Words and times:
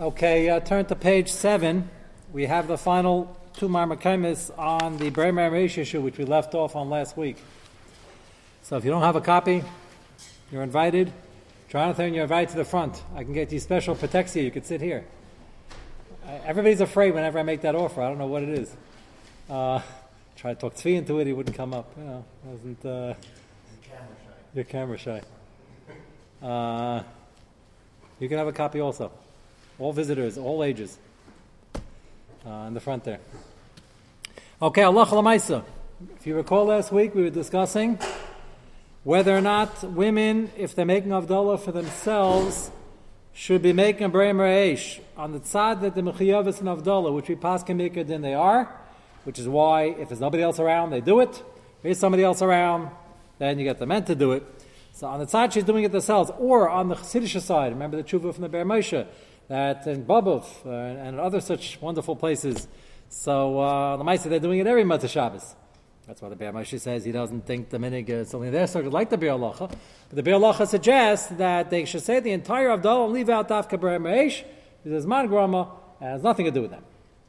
Okay, 0.00 0.48
uh, 0.48 0.60
turn 0.60 0.86
to 0.86 0.96
page 0.96 1.30
seven. 1.30 1.90
We 2.32 2.46
have 2.46 2.66
the 2.66 2.78
final 2.78 3.36
two 3.52 3.68
marmakamis 3.68 4.50
on 4.58 4.96
the 4.96 5.10
Bremer 5.10 5.54
issue, 5.54 6.00
which 6.00 6.16
we 6.16 6.24
left 6.24 6.54
off 6.54 6.74
on 6.74 6.88
last 6.88 7.18
week. 7.18 7.36
So 8.62 8.78
if 8.78 8.84
you 8.86 8.90
don't 8.90 9.02
have 9.02 9.16
a 9.16 9.20
copy, 9.20 9.62
you're 10.50 10.62
invited. 10.62 11.12
Jonathan, 11.68 12.14
you're 12.14 12.22
invited 12.22 12.52
to 12.52 12.56
the 12.56 12.64
front. 12.64 13.02
I 13.14 13.24
can 13.24 13.34
get 13.34 13.52
you 13.52 13.60
special 13.60 13.94
protexia. 13.94 14.42
You 14.42 14.50
could 14.50 14.64
sit 14.64 14.80
here. 14.80 15.04
Uh, 16.26 16.30
everybody's 16.46 16.80
afraid 16.80 17.12
whenever 17.12 17.38
I 17.38 17.42
make 17.42 17.60
that 17.60 17.74
offer. 17.74 18.00
I 18.00 18.08
don't 18.08 18.16
know 18.16 18.26
what 18.26 18.42
it 18.42 18.58
is. 18.58 18.74
Uh, 19.50 19.82
try 20.34 20.54
to 20.54 20.58
talk 20.58 20.76
Tzvi 20.76 20.96
into 20.96 21.18
it, 21.18 21.26
he 21.26 21.34
wouldn't 21.34 21.54
come 21.54 21.74
up. 21.74 21.92
You 21.98 22.04
know, 22.04 22.24
wasn't. 22.44 22.86
Uh, 22.86 23.14
you're 24.54 24.64
camera 24.64 24.96
shy. 24.96 25.20
Uh, 26.42 27.02
you 28.18 28.30
can 28.30 28.38
have 28.38 28.48
a 28.48 28.52
copy 28.52 28.80
also. 28.80 29.12
All 29.80 29.94
visitors, 29.94 30.36
all 30.36 30.62
ages. 30.62 30.98
Uh, 32.46 32.50
in 32.68 32.74
the 32.74 32.80
front 32.80 33.04
there. 33.04 33.18
Okay, 34.60 34.82
Allah 34.82 35.06
Lamaisa. 35.06 35.64
If 36.16 36.26
you 36.26 36.36
recall 36.36 36.66
last 36.66 36.92
week, 36.92 37.14
we 37.14 37.22
were 37.22 37.30
discussing 37.30 37.98
whether 39.04 39.34
or 39.34 39.40
not 39.40 39.82
women, 39.82 40.50
if 40.58 40.74
they're 40.74 40.84
making 40.84 41.12
Avdullah 41.12 41.58
for 41.58 41.72
themselves, 41.72 42.70
should 43.32 43.62
be 43.62 43.72
making 43.72 44.04
a 44.04 44.08
Bremer 44.10 44.46
Eish 44.46 45.00
on 45.16 45.32
the 45.32 45.40
tzad 45.40 45.80
that 45.80 45.94
the 45.94 46.02
Mechiyavis 46.02 46.60
and 46.60 46.68
Avdullah, 46.68 47.14
which 47.14 47.30
we 47.30 47.34
pass 47.34 47.62
can 47.62 47.78
make 47.78 47.96
it, 47.96 48.06
then 48.06 48.20
they 48.20 48.34
are, 48.34 48.68
which 49.24 49.38
is 49.38 49.48
why 49.48 49.84
if 49.84 50.10
there's 50.10 50.20
nobody 50.20 50.42
else 50.42 50.58
around, 50.58 50.90
they 50.90 51.00
do 51.00 51.20
it. 51.20 51.30
If 51.30 51.82
there's 51.82 51.98
somebody 51.98 52.22
else 52.22 52.42
around, 52.42 52.90
then 53.38 53.58
you 53.58 53.64
get 53.64 53.78
the 53.78 53.86
men 53.86 54.04
to 54.04 54.14
do 54.14 54.32
it. 54.32 54.44
So 54.92 55.06
on 55.06 55.20
the 55.20 55.26
side 55.26 55.54
she's 55.54 55.64
doing 55.64 55.84
it 55.84 55.92
themselves, 55.92 56.30
or 56.38 56.68
on 56.68 56.88
the 56.88 56.96
Chassidish 56.96 57.40
side, 57.40 57.72
remember 57.72 57.96
the 57.96 58.04
tshuva 58.04 58.34
from 58.34 58.42
the 58.42 58.50
Ber 58.50 58.64
Moshe, 58.66 59.06
that 59.50 59.84
in 59.88 60.04
Bobov 60.04 60.44
uh, 60.64 60.70
and 60.70 61.18
other 61.18 61.40
such 61.40 61.80
wonderful 61.80 62.14
places. 62.14 62.68
So 63.08 63.58
uh, 63.58 63.96
the 63.96 64.04
Maisa, 64.04 64.30
they're 64.30 64.38
doing 64.38 64.60
it 64.60 64.66
every 64.68 64.84
Matzah 64.84 65.10
Shabbos. 65.10 65.56
That's 66.06 66.22
why 66.22 66.28
the 66.28 66.36
Ber 66.36 66.52
Moshe 66.52 66.78
says 66.80 67.04
he 67.04 67.10
doesn't 67.10 67.46
think 67.46 67.68
the 67.68 67.78
minig 67.78 68.08
is 68.08 68.32
only 68.32 68.50
there, 68.50 68.68
so 68.68 68.80
like 68.80 69.10
the 69.10 69.18
Be'er 69.18 69.36
But 69.38 69.76
the 70.10 70.22
Be'er 70.22 70.66
suggests 70.66 71.28
that 71.30 71.68
they 71.68 71.84
should 71.84 72.02
say 72.02 72.20
the 72.20 72.30
entire 72.30 72.68
Avdallah 72.68 73.06
and 73.06 73.12
leave 73.12 73.28
out 73.28 73.48
Dafka 73.48 73.78
Ber 73.80 73.98
Meish, 73.98 74.44
because 74.84 75.04
Man 75.06 75.26
Grama, 75.26 75.70
and 76.00 76.10
has 76.10 76.22
nothing 76.22 76.46
to 76.46 76.52
do 76.52 76.62
with 76.62 76.70
them. 76.70 76.84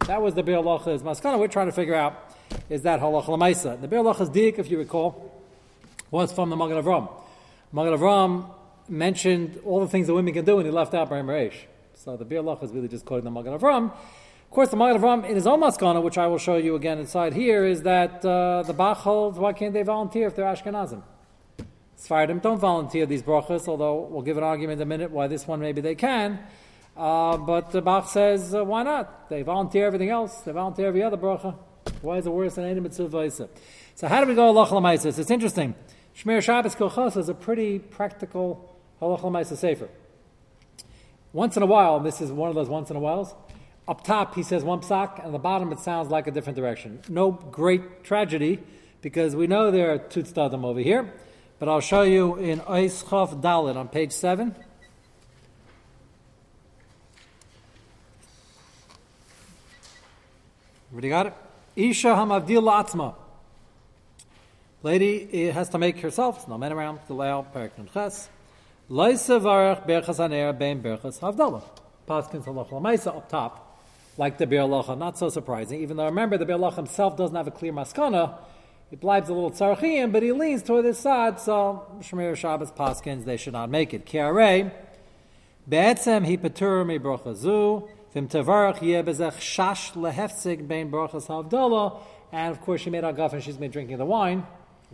That 0.06 0.22
was 0.22 0.36
the 0.36 0.44
Be'er 0.44 0.62
Lacha's 0.62 1.02
maskana. 1.02 1.40
We're 1.40 1.48
trying 1.48 1.68
to 1.68 1.74
figure 1.74 1.96
out 1.96 2.36
is 2.70 2.84
that 2.84 3.00
halacha 3.00 3.26
lemaisa. 3.26 3.82
The 3.82 3.88
Be'er 3.88 4.02
Lacha's 4.02 4.30
dik, 4.30 4.60
if 4.60 4.70
you 4.70 4.78
recall, 4.78 5.44
was 6.12 6.32
from 6.32 6.52
the 6.52 6.56
Magen 6.56 6.82
Avram. 6.84 7.12
Magen 7.72 7.98
Avram 7.98 8.50
mentioned 8.88 9.60
all 9.66 9.80
the 9.80 9.88
things 9.88 10.06
that 10.06 10.14
women 10.14 10.34
can 10.34 10.46
do, 10.46 10.58
and 10.58 10.66
he 10.68 10.72
left 10.72 10.94
out 10.94 11.10
Ber 11.10 11.24
Meish. 11.24 11.66
So 12.04 12.18
the 12.18 12.26
Bir 12.26 12.42
Lach 12.42 12.64
is 12.64 12.72
really 12.72 12.88
just 12.88 13.06
quoting 13.06 13.26
the 13.26 13.30
Magen 13.30 13.60
Avram. 13.60 13.92
Of 13.92 14.50
course, 14.50 14.70
the 14.70 14.76
Magen 14.76 15.00
Avram 15.00 15.24
in 15.24 15.36
his 15.36 15.46
own 15.46 15.62
maskana, 15.62 16.02
which 16.02 16.18
I 16.18 16.26
will 16.26 16.40
show 16.40 16.56
you 16.56 16.74
again 16.74 16.98
inside 16.98 17.32
here, 17.32 17.64
is 17.64 17.84
that 17.84 18.26
uh, 18.26 18.64
the 18.64 18.74
Bach 18.74 18.98
holds 18.98 19.38
why 19.38 19.54
can't 19.54 19.72
they 19.72 19.84
volunteer 19.84 20.26
if 20.26 20.36
they're 20.36 20.46
Ashkenazim? 20.46 21.04
Sfardim 21.96 22.42
don't 22.42 22.58
volunteer 22.58 23.06
these 23.06 23.22
brachas, 23.22 23.68
although 23.68 24.08
we'll 24.10 24.24
give 24.24 24.36
an 24.38 24.44
argument 24.44 24.82
in 24.82 24.82
a 24.82 24.90
minute 24.90 25.12
why 25.12 25.28
this 25.28 25.48
one 25.48 25.60
maybe 25.60 25.80
they 25.80 25.94
can. 25.94 26.40
Uh, 26.98 27.38
but 27.38 27.70
the 27.70 27.84
Bach 27.84 28.10
says, 28.10 28.56
uh, 28.56 28.66
why 28.66 28.82
not? 28.82 29.30
They 29.30 29.44
volunteer 29.44 29.86
everything 29.86 30.10
else. 30.10 30.42
They 30.42 30.54
volunteer 30.54 30.88
every 30.88 31.04
other 31.04 31.18
bracha. 31.18 31.56
Why 32.02 32.18
is 32.18 32.26
it 32.26 32.32
worse 32.32 32.56
than 32.56 32.66
any 32.66 32.80
mitzvah 32.80 33.30
So 33.94 34.08
how 34.08 34.22
do 34.22 34.28
we 34.28 34.34
go 34.34 34.52
halach? 34.56 35.20
It's 35.20 35.30
interesting. 35.30 35.76
Shmir 36.18 36.42
Shabbos 36.42 36.74
Kochas 36.74 37.16
is 37.16 37.30
a 37.30 37.36
pretty 37.36 37.78
practical 37.78 38.76
halach 39.00 39.22
l'maisis 39.22 39.58
sefer. 39.58 39.88
Once 41.34 41.56
in 41.56 41.64
a 41.64 41.66
while, 41.66 41.98
and 41.98 42.06
this 42.06 42.20
is 42.20 42.32
one 42.32 42.50
of 42.50 42.56
those 42.56 42.68
once 42.68 42.90
in 42.90 42.96
a 42.96 43.00
whiles, 43.00 43.34
up 43.88 44.04
top 44.04 44.36
he 44.36 44.44
says 44.44 44.64
one 44.64 44.80
psak, 44.82 45.24
and 45.24 45.34
the 45.34 45.40
bottom 45.40 45.72
it 45.72 45.80
sounds 45.80 46.10
like 46.10 46.28
a 46.28 46.32
different 46.32 46.58
direction. 46.58 47.00
No 47.08 47.32
great 47.32 48.04
tragedy, 48.04 48.60
because 49.02 49.36
we 49.36 49.48
know 49.48 49.72
there 49.72 49.94
are 49.94 49.98
two 49.98 50.24
tzadim 50.24 50.66
over 50.66 50.80
here, 50.80 51.12
but 51.58 51.70
I'll 51.70 51.80
show 51.80 52.02
you 52.02 52.36
in 52.36 52.60
Ois 52.62 53.04
Chof 53.04 53.42
Dalit 53.42 53.76
on 53.76 53.88
page 53.88 54.12
7. 54.12 54.56
Everybody 60.90 61.10
got 61.10 61.28
it? 61.28 61.34
Isha 61.78 62.08
hamavdil 62.08 62.64
atzma. 62.64 63.16
Lady 64.84 65.30
eh, 65.32 65.52
has 65.52 65.70
to 65.70 65.78
make 65.78 66.00
herself, 66.00 66.48
no 66.48 66.58
men 66.58 66.74
around, 66.74 67.00
the 67.08 67.14
Leal, 67.14 67.48
Perik 67.54 67.72
Ches. 67.94 68.28
Loisavarach 68.90 69.88
berchas 69.88 70.20
aner 70.20 70.52
bein 70.54 70.82
berchas 70.82 71.20
havdalah. 71.20 71.64
Paskins 72.08 72.44
halacha 72.44 73.08
up 73.08 73.30
top, 73.30 73.80
like 74.18 74.38
the 74.38 74.46
Bir 74.46 74.68
Not 74.68 75.18
so 75.18 75.30
surprising, 75.30 75.82
even 75.82 75.98
though 75.98 76.06
remember 76.06 76.38
the 76.38 76.46
Bir 76.46 76.58
himself 76.72 77.16
doesn't 77.16 77.36
have 77.36 77.48
a 77.48 77.52
clear 77.52 77.72
maskana. 77.72 78.38
He 78.90 78.98
blibes 78.98 79.30
a 79.30 79.34
little 79.34 79.52
tzarchiyim, 79.52 80.12
but 80.12 80.24
he 80.24 80.34
leans 80.34 80.64
toward 80.64 80.84
this 80.84 81.00
side, 81.00 81.40
so 81.40 81.86
Shemir 82.00 82.36
Shabbos 82.36 82.72
Paskins, 82.72 83.24
they 83.24 83.38
should 83.38 83.54
not 83.54 83.70
make 83.70 83.94
it. 83.94 84.06
Kiarei, 84.06 84.72
Be'etzem 85.70 86.26
hi 86.26 86.36
patur 86.36 86.86
mi 86.86 87.00
bracha 87.00 87.34
zu, 87.34 87.88
vim 88.14 88.28
tavarach 88.28 88.82
yeh 88.82 89.02
shash 89.04 89.94
lehefzig 89.94 90.68
bein 90.68 90.92
brachas 90.92 91.28
havdalah, 91.28 92.02
and 92.34 92.52
of 92.52 92.60
course 92.60 92.82
she 92.82 92.90
made 92.90 93.06
agaf 93.06 93.32
and 93.32 93.42
she's 93.42 93.56
been 93.56 93.72
drinking 93.72 93.98
the 93.98 94.06
wine, 94.06 94.46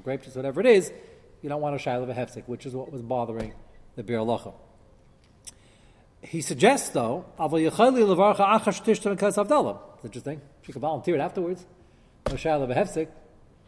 grape 0.04 0.22
juice, 0.22 0.36
whatever 0.36 0.60
it 0.60 0.68
is, 0.68 0.92
you 1.42 1.50
don't 1.50 1.62
want 1.62 1.76
a 1.76 1.80
shayla 1.80 2.04
of 2.04 2.10
a 2.10 2.14
hefzik, 2.14 2.44
which 2.46 2.68
is 2.68 2.76
what 2.76 2.92
was 2.92 3.02
bothering 3.02 3.54
the 3.98 4.04
Bir 4.04 4.20
Lacha. 4.20 4.54
He 6.22 6.42
suggests, 6.42 6.90
though, 6.90 7.26
It's 9.96 10.06
interesting. 10.06 10.42
She 10.62 10.72
could 10.72 10.82
volunteer 10.82 11.16
it 11.16 11.20
afterwards. 11.20 11.66
No 12.30 12.36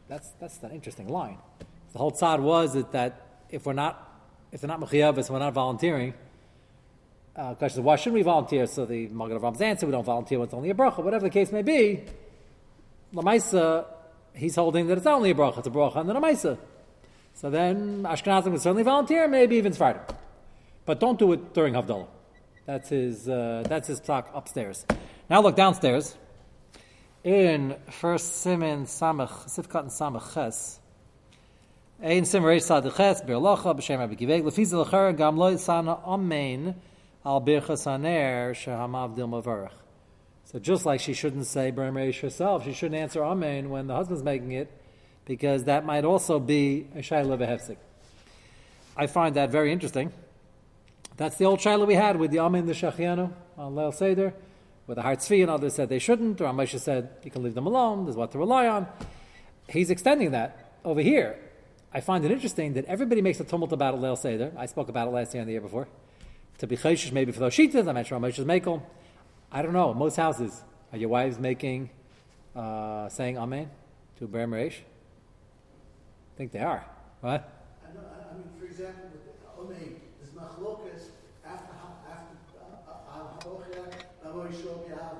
That's 0.07 0.31
that's 0.40 0.63
an 0.63 0.72
interesting 0.72 1.07
line. 1.07 1.38
The 1.94 2.00
whole 2.00 2.12
tzad 2.12 2.40
was 2.40 2.73
that, 2.73 2.91
that 2.91 3.22
if 3.50 3.66
we're 3.66 3.73
not 3.73 4.06
if 4.51 4.62
they're 4.62 4.67
not 4.67 4.79
mechiyavis, 4.79 5.29
we're 5.29 5.40
not 5.40 5.53
volunteering. 5.53 6.13
Uh, 7.35 7.53
question 7.56 7.79
is, 7.79 7.85
why 7.85 7.96
shouldn't 7.96 8.16
we 8.16 8.22
volunteer? 8.22 8.66
So 8.66 8.85
the 8.85 9.07
Magen 9.07 9.40
Avram's 9.40 9.61
answer, 9.61 9.85
we 9.85 9.91
don't 9.91 10.03
volunteer 10.03 10.40
when 10.40 10.46
it's 10.46 10.53
only 10.53 10.69
a 10.69 10.73
bracha. 10.73 11.03
Whatever 11.03 11.25
the 11.25 11.29
case 11.29 11.51
may 11.51 11.61
be, 11.61 12.03
Lamaisa, 13.13 13.85
he's 14.34 14.56
holding 14.56 14.88
that 14.88 14.97
it's 14.97 15.07
only 15.07 15.31
a 15.31 15.35
bracha. 15.35 15.59
It's 15.59 15.67
a 15.67 15.72
bracha 15.72 15.97
and 15.97 16.09
then 16.09 16.17
a 16.17 16.22
Maisa. 16.22 16.57
So 17.35 17.50
then 17.50 18.03
Ashkenazim 18.03 18.51
would 18.51 18.61
certainly 18.61 18.84
volunteer, 18.84 19.28
maybe 19.28 19.56
even 19.56 19.72
Sephardim. 19.72 20.01
But 20.89 21.00
don't 21.00 21.19
do 21.19 21.31
it 21.33 21.53
during 21.53 21.75
Havdalah. 21.75 22.07
That's 22.66 22.89
his, 22.89 23.29
uh, 23.29 23.63
that's 23.69 23.88
his 23.88 24.00
talk 24.00 24.31
upstairs. 24.33 24.88
Now 25.29 25.39
look 25.39 25.55
downstairs. 25.55 26.17
In 27.23 27.75
First 27.91 28.38
Simon 28.38 28.85
Samach, 28.85 29.45
Sifkat 29.45 29.81
and 29.81 29.91
Samach 29.91 30.33
Ches, 30.33 30.79
Ein 32.01 32.25
Sim 32.25 32.41
Reish 32.41 32.63
Sad 32.63 32.91
Ches, 32.97 33.22
Bir 33.22 33.35
Locha, 33.35 33.78
B'Shem 33.78 33.99
Rabbi 33.99 34.16
Giveg, 34.16 34.41
Lefiz 34.41 34.73
L'cher, 34.73 35.13
Gam 35.13 35.38
Lo 35.38 35.55
Sana 35.57 35.99
Amen, 36.07 36.73
Al 37.23 37.39
Birchas 37.39 37.85
Haner, 37.85 38.55
Shehamav 38.55 39.16
Dil 39.16 39.28
Mavarach. 39.28 39.69
So 40.45 40.57
just 40.57 40.88
like 40.88 41.01
she 41.01 41.13
shouldn't 41.13 41.45
say 41.45 41.72
B'Rem 41.72 41.94
Reish 41.94 42.19
herself, 42.22 42.66
she 42.66 42.73
shouldn't 42.73 42.99
answer 42.99 43.23
Amen 43.23 43.69
when 43.69 43.85
the 43.85 43.94
husband's 43.94 44.23
making 44.23 44.53
it, 44.53 44.72
because 45.25 45.66
that 45.66 45.85
might 45.85 46.03
also 46.03 46.39
be 46.39 46.88
a 46.95 47.01
Shaila 47.01 47.38
V'Hefsik. 47.38 47.78
I 48.97 49.05
find 49.05 49.35
that 49.35 49.51
very 49.51 49.72
interesting. 49.72 50.11
That's 51.19 51.35
the 51.35 51.44
old 51.44 51.59
Shaila 51.59 51.85
we 51.85 51.96
had 51.96 52.16
with 52.16 52.31
the 52.31 52.40
Amin 52.40 52.66
the 52.66 52.72
Shachianu 52.72 53.34
on 53.57 53.75
Leil 53.75 53.94
Seder, 53.94 54.34
where 54.85 54.96
the 54.96 55.02
Hartzvi 55.02 55.41
and 55.41 55.52
others 55.52 55.74
said 55.74 55.90
they 55.90 56.00
shouldn't, 56.00 56.40
or 56.40 56.46
Amosha 56.46 56.80
said 56.80 57.09
you 57.24 57.30
can 57.30 57.44
leave 57.44 57.56
them 57.56 57.68
alone, 57.68 58.06
there's 58.06 58.16
what 58.16 58.31
to 58.31 58.38
rely 58.38 58.68
on. 58.68 58.88
He's 59.68 59.90
extending 59.90 60.31
that 60.31 60.75
over 60.85 61.02
here. 61.02 61.38
I 61.94 62.00
find 62.00 62.24
it 62.24 62.31
interesting 62.31 62.75
that 62.75 62.85
everybody 62.85 63.22
makes 63.22 63.41
a 63.41 63.44
tumult 63.44 63.74
about 63.74 63.96
Leil 63.96 64.18
Seder. 64.18 64.53
I 64.58 64.66
spoke 64.68 64.88
about 64.88 65.09
it 65.09 65.12
last 65.12 65.34
year 65.34 65.41
and 65.41 65.50
the 65.50 65.52
year 65.52 65.62
before. 65.62 65.90
To 66.59 66.68
be 66.68 66.78
chayshish 66.78 67.12
maybe 67.12 67.34
for 67.34 67.41
those 67.41 67.53
shitas, 67.53 67.85
I 67.90 67.91
mentioned 67.91 68.23
Amosha's 68.23 68.46
Makel. 68.46 68.82
I 69.52 69.61
don't 69.61 69.73
know. 69.73 69.93
Most 69.93 70.16
houses, 70.16 70.64
are 70.93 70.97
your 70.97 71.09
wives 71.09 71.38
making, 71.38 71.90
uh, 72.55 73.09
saying 73.09 73.38
Amen 73.38 73.70
to 74.20 74.28
Ber 74.28 74.47
Meresh? 74.47 74.76
I 74.76 76.38
think 76.38 76.53
they 76.53 76.59
are. 76.59 76.85
What? 77.20 77.52
I, 77.84 77.93
know, 77.93 77.99
I 78.32 78.38
mean, 78.38 78.46
for 78.58 78.66
example, 78.66 79.09
with 79.11 79.26
the 79.26 79.61
Omei, 79.61 79.96
there's 80.20 80.32
machlokas 80.32 81.09
after 81.46 81.73
after 82.09 82.35
uh, 84.26 84.29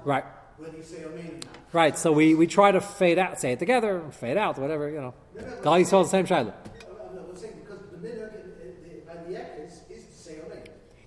Right. 0.04 0.24
When 0.58 0.76
you 0.76 0.84
say 0.84 0.98
Omein. 0.98 1.42
Right. 1.72 1.98
So 1.98 2.12
we, 2.12 2.36
we 2.36 2.48
try 2.48 2.72
to 2.72 2.82
fade 2.82 3.18
out, 3.18 3.40
say 3.40 3.54
it 3.54 3.60
together, 3.60 4.04
fade 4.12 4.38
out, 4.38 4.58
whatever 4.58 4.90
you 4.90 5.00
know. 5.00 5.14
No, 5.36 5.78
no, 5.78 5.84
the 5.84 6.06
same 6.06 6.26
shiloh. 6.26 6.54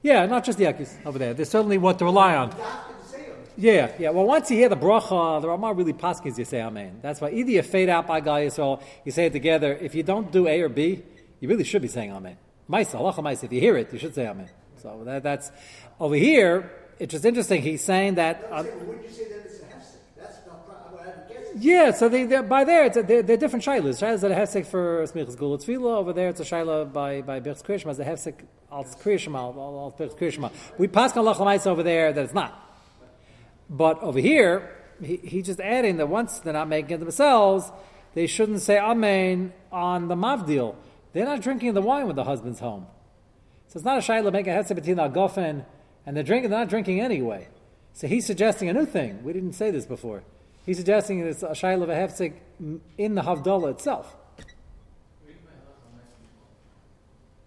Yeah, 0.02 0.26
not 0.26 0.44
just 0.44 0.58
the 0.58 0.64
Ekis 0.64 0.94
over 1.06 1.19
there. 1.19 1.32
There's 1.32 1.48
certainly 1.48 1.78
what 1.78 1.98
to 2.00 2.04
rely 2.04 2.34
on. 2.34 2.52
Yeah, 3.56 3.92
yeah. 3.98 4.10
Well, 4.10 4.25
once 4.25 4.50
you 4.50 4.56
hear 4.56 4.68
the 4.68 4.76
bracha, 4.76 5.40
the 5.40 5.48
Ramah 5.48 5.75
really 5.75 5.92
paskins 5.92 6.38
you 6.38 6.44
say 6.44 6.60
Amen. 6.60 6.98
That's 7.02 7.20
why 7.20 7.30
either 7.30 7.50
you 7.50 7.62
fade 7.62 7.88
out 7.88 8.06
by 8.06 8.20
Gal 8.20 8.36
Yisrael, 8.36 8.82
you 9.04 9.12
say 9.12 9.26
it 9.26 9.32
together. 9.32 9.78
If 9.80 9.94
you 9.94 10.02
don't 10.02 10.32
do 10.32 10.48
A 10.48 10.60
or 10.62 10.68
B, 10.68 11.02
you 11.38 11.48
really 11.48 11.62
should 11.62 11.82
be 11.82 11.88
saying 11.88 12.12
Amen. 12.12 12.36
Maisa, 12.68 12.96
Allah 12.96 13.12
Maisa. 13.14 13.44
If 13.44 13.52
you 13.52 13.60
hear 13.60 13.76
it, 13.76 13.92
you 13.92 13.98
should 13.98 14.14
say 14.14 14.26
Amen. 14.26 14.48
So 14.76 15.02
that, 15.04 15.22
that's 15.22 15.52
over 16.00 16.16
here. 16.16 16.70
It's 16.98 17.12
just 17.12 17.24
interesting. 17.24 17.62
He's 17.62 17.82
saying 17.84 18.14
that. 18.16 18.44
I'm 18.50 18.60
Uh, 18.60 18.62
saying, 18.64 18.86
wouldn't 18.86 19.04
you 19.04 19.10
say 19.10 19.24
that 19.28 19.38
it's 19.44 19.60
a 19.60 19.64
hefsek? 19.64 19.96
That's 20.16 20.38
not, 20.46 20.66
pro- 20.66 20.96
what 20.96 21.06
I'm 21.06 21.32
guessing. 21.32 21.56
yeah, 21.60 21.90
so 21.92 22.08
they, 22.08 22.24
by 22.42 22.64
there, 22.64 22.84
it's 22.84 22.96
a, 22.96 23.02
they're, 23.02 23.22
they're 23.22 23.36
different 23.36 23.64
shilas. 23.64 24.00
Shilas 24.00 24.20
that 24.20 24.30
a 24.30 24.34
hefsek 24.34 24.66
for 24.66 25.02
smichas 25.04 25.36
gula 25.36 25.58
tefillah. 25.58 25.96
Over 25.96 26.12
there, 26.12 26.28
it's 26.28 26.40
a 26.40 26.44
shaila 26.44 26.92
by 26.92 27.22
by 27.22 27.40
birchs 27.40 27.62
kriyashma 27.62 27.90
as 27.90 27.98
a 27.98 28.04
hefsek 28.04 28.34
al 28.70 28.84
kriyashma 28.84 29.34
al. 29.36 29.94
We 30.78 30.88
pass 30.88 31.16
on 31.16 31.24
lachlamaisa 31.24 31.66
over 31.68 31.82
there 31.82 32.12
that 32.12 32.24
it's 32.24 32.34
not. 32.34 32.58
But 33.70 34.02
over 34.02 34.18
here, 34.18 34.70
he, 35.02 35.16
he's 35.16 35.46
just 35.46 35.60
adding 35.60 35.96
that 35.96 36.08
once 36.08 36.38
they're 36.40 36.52
not 36.52 36.68
making 36.68 36.92
it 36.92 36.98
themselves, 37.00 37.70
they 38.14 38.26
shouldn't 38.26 38.60
say 38.60 38.78
amen 38.78 39.52
on 39.70 40.08
the 40.08 40.14
mavdil. 40.14 40.74
They're 41.14 41.24
not 41.24 41.40
drinking 41.40 41.74
the 41.74 41.82
wine 41.82 42.06
when 42.06 42.16
the 42.16 42.24
husband's 42.24 42.60
home. 42.60 42.86
So 43.68 43.78
it's 43.78 43.84
not 43.84 43.96
a 43.96 44.00
shaila 44.00 44.30
making 44.32 44.52
a 44.52 44.56
hefsek 44.56 44.74
between 44.74 44.96
the 44.96 45.08
agofen 45.08 45.64
and 46.06 46.16
they're 46.16 46.25
drinking. 46.25 46.50
They're 46.50 46.60
not 46.60 46.69
drinking 46.69 47.00
anyway. 47.00 47.49
So 47.94 48.06
he's 48.06 48.26
suggesting 48.26 48.69
a 48.69 48.72
new 48.72 48.87
thing. 48.87 49.22
We 49.22 49.32
didn't 49.32 49.52
say 49.52 49.70
this 49.70 49.87
before. 49.87 50.22
He's 50.64 50.78
suggesting 50.78 51.20
it's 51.20 51.43
a 51.43 51.49
shaila 51.49 51.82
of 51.82 51.88
a 51.90 51.94
hefsek 51.94 52.34
in 52.96 53.14
the 53.14 53.22
havdalah 53.22 53.72
itself. 53.72 54.16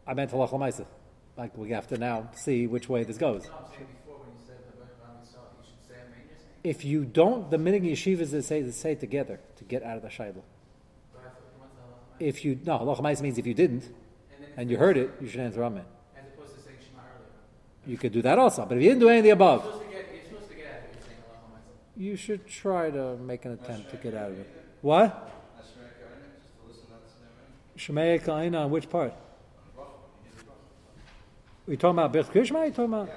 I 0.08 0.14
meant 0.14 0.32
halach 0.32 0.52
lamaisa. 0.52 0.86
Like 1.38 1.58
we 1.58 1.72
have 1.72 1.88
to 1.88 1.98
now 1.98 2.30
see 2.36 2.68
which 2.68 2.88
way 2.88 3.04
this 3.04 3.18
goes. 3.18 3.48
If 6.64 6.84
you 6.84 7.06
don't, 7.06 7.52
the 7.52 7.58
minig 7.58 7.84
yeshivas 7.84 8.32
that 8.32 8.44
say, 8.44 8.70
say 8.72 8.96
together 8.96 9.40
to 9.58 9.64
get 9.64 9.84
out 9.84 9.98
of 9.98 10.04
the 10.04 10.10
shaila. 10.10 10.42
If 12.20 12.46
you 12.46 12.60
no 12.66 12.80
halach 12.80 13.22
means 13.22 13.38
if 13.38 13.46
you 13.46 13.54
didn't 13.54 13.90
and 14.58 14.70
you 14.70 14.78
heard 14.78 14.98
it, 14.98 15.12
you 15.20 15.28
should 15.28 15.42
answer 15.42 15.64
amen. 15.64 15.84
As 16.16 16.24
opposed 16.34 16.56
to 16.56 16.62
saying 16.62 16.78
Shema 16.80 17.02
earlier. 17.02 17.28
You 17.88 17.98
could 17.98 18.12
do 18.12 18.22
that 18.24 18.40
also, 18.40 18.66
but 18.66 18.78
if 18.78 18.84
you 18.84 18.90
didn't 18.90 19.02
do 19.02 19.10
any 19.10 19.20
of 19.20 19.24
the 19.24 19.30
above, 19.32 19.64
You're 19.64 19.72
supposed 19.74 19.82
to 19.84 19.92
get, 19.94 20.06
you're 20.14 20.24
supposed 20.26 20.50
to 20.50 20.56
get 20.56 20.66
out 20.66 20.78
of 20.78 20.84
it, 20.84 20.90
you're 20.94 21.06
saying 21.06 21.18
Allah 21.30 21.40
Almighty. 21.46 22.04
you 22.04 22.16
should 22.16 22.48
try 22.48 22.90
to 22.90 23.16
make 23.18 23.46
an 23.46 23.52
attempt 23.54 23.92
to 23.92 23.98
get 23.98 24.14
out 24.16 24.32
of 24.32 24.40
it. 24.40 24.48
What? 24.82 25.32
Shemaya 27.78 28.24
Kaina 28.24 28.64
on 28.66 28.72
which 28.72 28.90
part? 28.90 29.14
we 31.68 31.76
talking 31.78 31.98
about 32.00 32.14
Bech 32.14 32.28
Krishma? 32.32 32.56
Are 32.58 32.66
you 32.66 32.72
talking 32.72 32.86
about? 32.86 33.10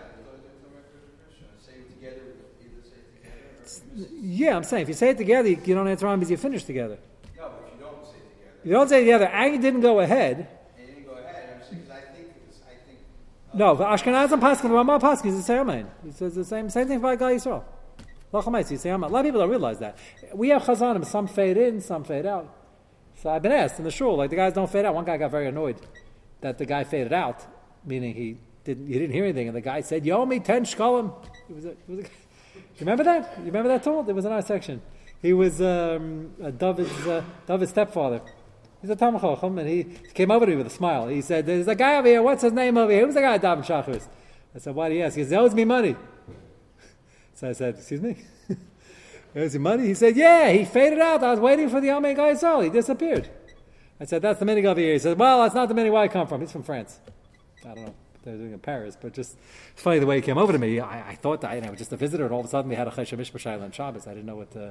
Yeah, 4.20 4.56
I'm 4.56 4.62
saying 4.64 4.82
if 4.82 4.88
you 4.88 4.94
say 4.94 5.10
it 5.10 5.18
together, 5.18 5.48
you 5.48 5.56
don't 5.74 5.88
answer 5.88 6.06
on 6.06 6.18
because 6.20 6.30
you 6.30 6.36
finish 6.36 6.64
together. 6.64 6.98
No, 7.36 7.48
but 7.50 7.64
if 7.66 7.74
you 7.78 7.84
don't 7.84 8.04
say 8.06 8.16
it 8.18 8.30
together, 8.30 8.60
You 8.64 8.72
don't 8.72 8.88
say 8.88 8.96
it 8.98 9.00
together, 9.00 9.26
and 9.26 9.54
you 9.54 9.60
didn't 9.60 9.80
go 9.80 10.00
ahead. 10.00 10.46
and 10.78 10.88
you 10.88 10.94
didn't 10.94 11.06
go 11.08 11.14
ahead, 11.14 11.50
I'm 11.56 11.62
saying, 11.68 11.82
'cause 11.82 11.90
I 11.90 12.00
think, 12.14 12.26
it's- 12.28 12.60
I 12.66 12.74
think, 12.86 12.98
No, 13.54 13.74
the 13.74 13.84
Ashkenazim 13.84 14.40
Paskin, 14.40 14.62
the 14.62 14.68
Ramah 14.70 14.98
Paskin 14.98 15.26
is 15.26 15.36
the 15.36 15.42
same. 15.42 15.86
He 16.04 16.12
says 16.12 16.34
the 16.34 16.44
same 16.44 16.68
same 16.68 16.86
thing 16.86 17.00
by 17.00 17.16
Gal 17.16 17.30
Yisrael. 17.30 17.64
Amen. 18.34 19.02
A 19.02 19.06
lot 19.08 19.20
of 19.20 19.24
people 19.24 19.40
don't 19.40 19.48
realize 19.48 19.78
that. 19.78 19.96
We 20.34 20.50
have 20.50 20.62
chazanim, 20.62 21.04
some 21.06 21.26
fade 21.26 21.56
in, 21.56 21.80
some 21.80 22.04
fade 22.04 22.26
out. 22.26 22.54
So 23.22 23.30
I've 23.30 23.42
been 23.42 23.52
asked 23.52 23.78
in 23.78 23.84
the 23.84 23.90
shul, 23.90 24.16
like 24.16 24.30
the 24.30 24.36
guys 24.36 24.52
don't 24.52 24.70
fade 24.70 24.84
out. 24.84 24.94
One 24.94 25.04
guy 25.04 25.16
got 25.16 25.30
very 25.30 25.48
annoyed 25.48 25.76
that 26.42 26.58
the 26.58 26.66
guy 26.66 26.84
faded 26.84 27.12
out, 27.12 27.46
meaning 27.86 28.14
he 28.14 28.36
didn't 28.64 28.86
he 28.86 28.92
didn't 28.92 29.12
hear 29.12 29.24
anything, 29.24 29.48
and 29.48 29.56
the 29.56 29.62
guy 29.62 29.80
said, 29.80 30.04
"You 30.04 30.12
owe 30.12 30.26
me 30.26 30.40
ten 30.40 30.64
shkolim." 30.64 31.12
It 31.48 31.54
was 31.54 31.64
a, 31.64 31.70
it 31.70 31.78
was 31.88 31.98
a, 32.00 32.02
you 32.02 32.80
remember 32.80 33.04
that? 33.04 33.38
You 33.38 33.46
remember 33.46 33.70
that 33.70 33.82
talk? 33.82 34.08
It 34.08 34.14
was 34.14 34.26
a 34.26 34.28
nice 34.28 34.46
section. 34.46 34.82
He 35.22 35.32
was 35.32 35.60
um, 35.62 36.32
David's 36.58 37.06
uh, 37.06 37.24
David's 37.46 37.70
stepfather. 37.70 38.20
He's 38.80 38.90
a 38.90 38.96
Talmud 38.96 39.20
Chacham, 39.20 39.58
and 39.58 39.68
he 39.68 39.84
came 40.14 40.30
over 40.30 40.46
to 40.46 40.50
me 40.50 40.56
with 40.56 40.68
a 40.68 40.70
smile. 40.70 41.08
He 41.08 41.20
said, 41.20 41.46
"There's 41.46 41.66
a 41.66 41.74
guy 41.74 41.96
over 41.96 42.06
here. 42.06 42.22
What's 42.22 42.42
his 42.42 42.52
name 42.52 42.76
over 42.76 42.92
here? 42.92 43.04
Who's 43.04 43.14
the 43.14 43.20
guy 43.20 43.34
at 43.34 43.42
David 43.42 43.64
Shachris?" 43.64 44.06
I 44.54 44.58
said, 44.58 44.74
"Why 44.74 44.88
do 44.88 44.94
you 44.94 45.02
ask?" 45.02 45.16
He 45.16 45.22
says, 45.22 45.30
"He 45.30 45.36
owes 45.36 45.54
me 45.54 45.64
money." 45.64 45.96
So 47.34 47.48
I 47.48 47.52
said, 47.52 47.76
"Excuse 47.76 48.00
me." 48.00 48.16
Owes 49.36 49.54
you 49.54 49.60
money? 49.60 49.86
He 49.86 49.94
said, 49.94 50.16
"Yeah." 50.16 50.50
He 50.50 50.64
faded 50.64 50.98
out. 50.98 51.22
I 51.22 51.30
was 51.30 51.38
waiting 51.38 51.68
for 51.68 51.80
the 51.80 51.86
Amei 51.88 52.16
guy 52.16 52.32
Yisrael. 52.32 52.64
He 52.64 52.70
disappeared. 52.70 53.28
I 54.00 54.06
said, 54.06 54.22
"That's 54.22 54.40
the 54.40 54.46
minig 54.46 54.64
over 54.64 54.80
here." 54.80 54.94
He 54.94 54.98
said, 54.98 55.16
"Well, 55.16 55.42
that's 55.42 55.54
not 55.54 55.68
the 55.68 55.74
minig 55.74 55.92
where 55.92 56.02
I 56.02 56.08
come 56.08 56.26
from. 56.26 56.40
He's 56.40 56.50
from 56.50 56.64
France." 56.64 56.98
I 57.64 57.74
don't 57.74 57.76
know 57.76 57.82
what 57.84 57.94
they're 58.24 58.36
doing 58.36 58.52
in 58.52 58.58
Paris, 58.58 58.96
but 59.00 59.12
just 59.12 59.36
it's 59.72 59.82
funny 59.82 60.00
the 60.00 60.06
way 60.06 60.16
he 60.16 60.22
came 60.22 60.38
over 60.38 60.52
to 60.52 60.58
me. 60.58 60.80
I, 60.80 61.10
I 61.10 61.14
thought 61.14 61.40
that, 61.42 61.54
you 61.54 61.60
know, 61.60 61.74
just 61.74 61.92
a 61.92 61.96
visitor, 61.96 62.24
and 62.24 62.32
all 62.32 62.40
of 62.40 62.46
a 62.46 62.48
sudden 62.48 62.68
we 62.68 62.74
had 62.74 62.88
a 62.88 62.90
Chesha 62.90 63.16
Mishpah 63.16 63.62
on 63.62 63.70
Shabbos. 63.70 64.06
I 64.06 64.14
didn't 64.14 64.26
know 64.26 64.36
what 64.36 64.50
to, 64.52 64.70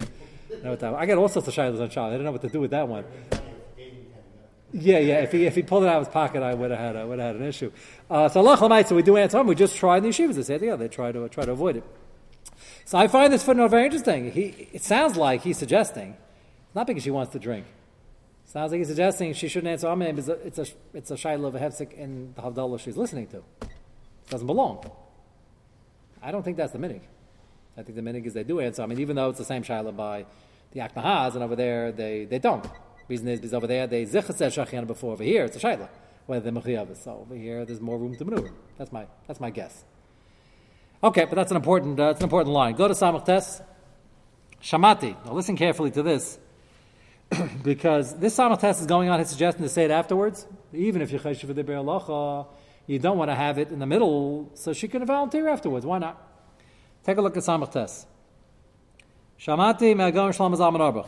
know 0.63 0.71
what 0.71 0.79
that. 0.81 0.93
I 0.93 1.05
got 1.05 1.17
all 1.17 1.29
sorts 1.29 1.47
of 1.47 1.53
Shailas 1.53 1.81
on 1.81 1.89
Shabbos. 1.89 2.09
I 2.09 2.11
didn't 2.11 2.25
know 2.25 2.31
what 2.33 2.41
to 2.41 2.49
do 2.49 2.59
with 2.59 2.71
that 2.71 2.87
one. 2.87 3.05
Yeah, 4.73 4.99
yeah. 4.99 5.19
If 5.19 5.31
he 5.31 5.45
if 5.45 5.55
he 5.55 5.63
pulled 5.63 5.83
it 5.83 5.89
out 5.89 6.01
of 6.01 6.07
his 6.07 6.13
pocket, 6.13 6.43
I 6.43 6.53
would 6.53 6.71
have 6.71 6.79
had 6.79 6.95
a, 6.95 7.07
would 7.07 7.19
have 7.19 7.35
had 7.35 7.41
an 7.41 7.47
issue. 7.47 7.71
Uh, 8.09 8.27
so 8.27 8.41
Allah 8.41 8.57
Chalamayt, 8.57 8.87
so 8.87 8.95
we 8.95 9.01
do 9.01 9.15
answer 9.15 9.39
him. 9.39 9.47
We 9.47 9.55
just 9.55 9.77
try 9.77 9.99
the 9.99 10.09
yeshivas. 10.09 10.35
They 10.35 10.43
say 10.43 10.57
together. 10.57 10.87
They 10.87 10.93
try 10.93 11.11
to 11.11 11.29
try 11.29 11.45
to 11.45 11.51
avoid 11.51 11.77
it. 11.77 11.83
So 12.85 12.97
I 12.97 13.07
find 13.07 13.31
this 13.31 13.43
footnote 13.43 13.69
very 13.69 13.85
interesting. 13.85 14.31
He 14.31 14.69
it 14.73 14.83
sounds 14.83 15.15
like 15.15 15.41
he's 15.41 15.57
suggesting, 15.57 16.17
not 16.75 16.87
because 16.87 17.03
she 17.03 17.11
wants 17.11 17.31
to 17.33 17.39
drink. 17.39 17.65
Sounds 18.45 18.71
like 18.71 18.79
he's 18.79 18.87
suggesting 18.87 19.33
she 19.33 19.47
shouldn't 19.47 19.71
answer 19.71 19.87
Amen 19.87 20.15
because 20.15 20.29
it's 20.29 20.59
a 20.59 20.67
it's 20.93 21.11
a 21.11 21.15
shayla 21.15 21.47
of 21.47 21.55
a 21.55 21.59
hefsek 21.59 21.93
in 21.93 22.33
the 22.35 22.41
havdalah 22.41 22.79
she's 22.79 22.97
listening 22.97 23.27
to. 23.27 23.37
It 23.61 24.29
doesn't 24.29 24.47
belong. 24.47 24.89
I 26.21 26.31
don't 26.31 26.43
think 26.43 26.57
that's 26.57 26.73
the 26.73 26.79
minig. 26.79 27.01
I 27.77 27.83
think 27.83 27.95
the 27.95 28.01
minig 28.01 28.25
is 28.25 28.33
they 28.33 28.43
do 28.43 28.59
answer. 28.59 28.81
I 28.81 28.85
mean, 28.85 28.99
even 28.99 29.15
though 29.15 29.29
it's 29.29 29.37
the 29.37 29.45
same 29.45 29.63
shayla 29.63 29.95
by 29.95 30.25
the 30.71 30.81
Aknahaz, 30.81 31.35
and 31.35 31.43
over 31.43 31.55
there 31.55 31.91
they, 31.91 32.25
they 32.25 32.39
don't. 32.39 32.65
Reason 33.07 33.27
is 33.27 33.39
because 33.39 33.53
over 33.53 33.67
there 33.67 33.87
they 33.87 34.05
zichas 34.05 34.35
said 34.35 34.51
shachan 34.51 34.85
before. 34.87 35.13
Over 35.13 35.23
here 35.23 35.45
it's 35.45 35.57
a 35.57 35.59
shayla 35.59 35.89
whether 36.27 36.51
the 36.51 36.59
mechiyav 36.59 36.95
So 36.97 37.19
over 37.21 37.35
here 37.35 37.65
there's 37.65 37.81
more 37.81 37.97
room 37.97 38.15
to 38.15 38.25
maneuver. 38.25 38.51
That's 38.77 38.91
my 38.91 39.07
that's 39.25 39.39
my 39.39 39.49
guess. 39.49 39.83
Okay, 41.03 41.25
but 41.25 41.35
that's 41.35 41.51
an 41.51 41.57
important 41.57 41.99
uh, 41.99 42.09
it's 42.09 42.19
an 42.19 42.25
important 42.25 42.53
line. 42.53 42.75
Go 42.75 42.87
to 42.87 42.93
Samach 42.93 43.25
Tes. 43.25 43.61
Shamati. 44.61 45.15
Now 45.25 45.33
listen 45.33 45.55
carefully 45.55 45.91
to 45.91 46.03
this. 46.03 46.37
because 47.63 48.17
this 48.19 48.37
Samach 48.37 48.59
Tes 48.59 48.79
is 48.79 48.85
going 48.85 49.09
on 49.09 49.19
his 49.19 49.29
suggestion 49.29 49.63
to 49.63 49.69
say 49.69 49.85
it 49.85 49.91
afterwards. 49.91 50.45
Even 50.73 51.01
if 51.01 51.11
you're 51.11 51.19
Cheshiv 51.19 51.53
the 51.53 51.63
Be'alacha, 51.63 52.47
you 52.87 52.99
don't 52.99 53.17
want 53.17 53.31
to 53.31 53.35
have 53.35 53.57
it 53.57 53.71
in 53.71 53.79
the 53.79 53.85
middle, 53.85 54.49
so 54.53 54.73
she 54.73 54.87
can 54.87 55.05
volunteer 55.05 55.47
afterwards. 55.47 55.85
Why 55.85 55.99
not? 55.99 56.21
Take 57.03 57.17
a 57.17 57.21
look 57.21 57.37
at 57.37 57.43
Samach 57.43 57.71
Tes. 57.71 58.05
Shamati 59.39 59.95
me'agam 59.95 60.31
shlam 60.31 60.55
azam. 60.55 61.07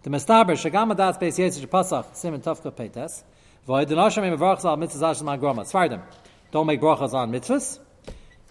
The 0.00 0.10
mestaber 0.10 0.52
shagam 0.52 0.94
adat 0.94 1.20
beis 1.20 1.38
yitzir 1.40 1.66
pasach 1.66 2.12
simen 2.12 2.40
tafka 2.40 2.70
peites. 2.70 3.24
V'oid 3.66 3.86
denasham 3.86 4.24
im 4.24 4.38
avarach 4.38 4.60
zal 4.60 4.76
mitzvah 4.76 5.12
zashim 5.12 5.36
agroma. 5.36 5.64
Svardim. 5.64 6.00
Don't 6.52 6.68
make 6.68 6.80
brachas 6.80 7.14
on 7.14 7.32
mitzvahs. 7.32 7.80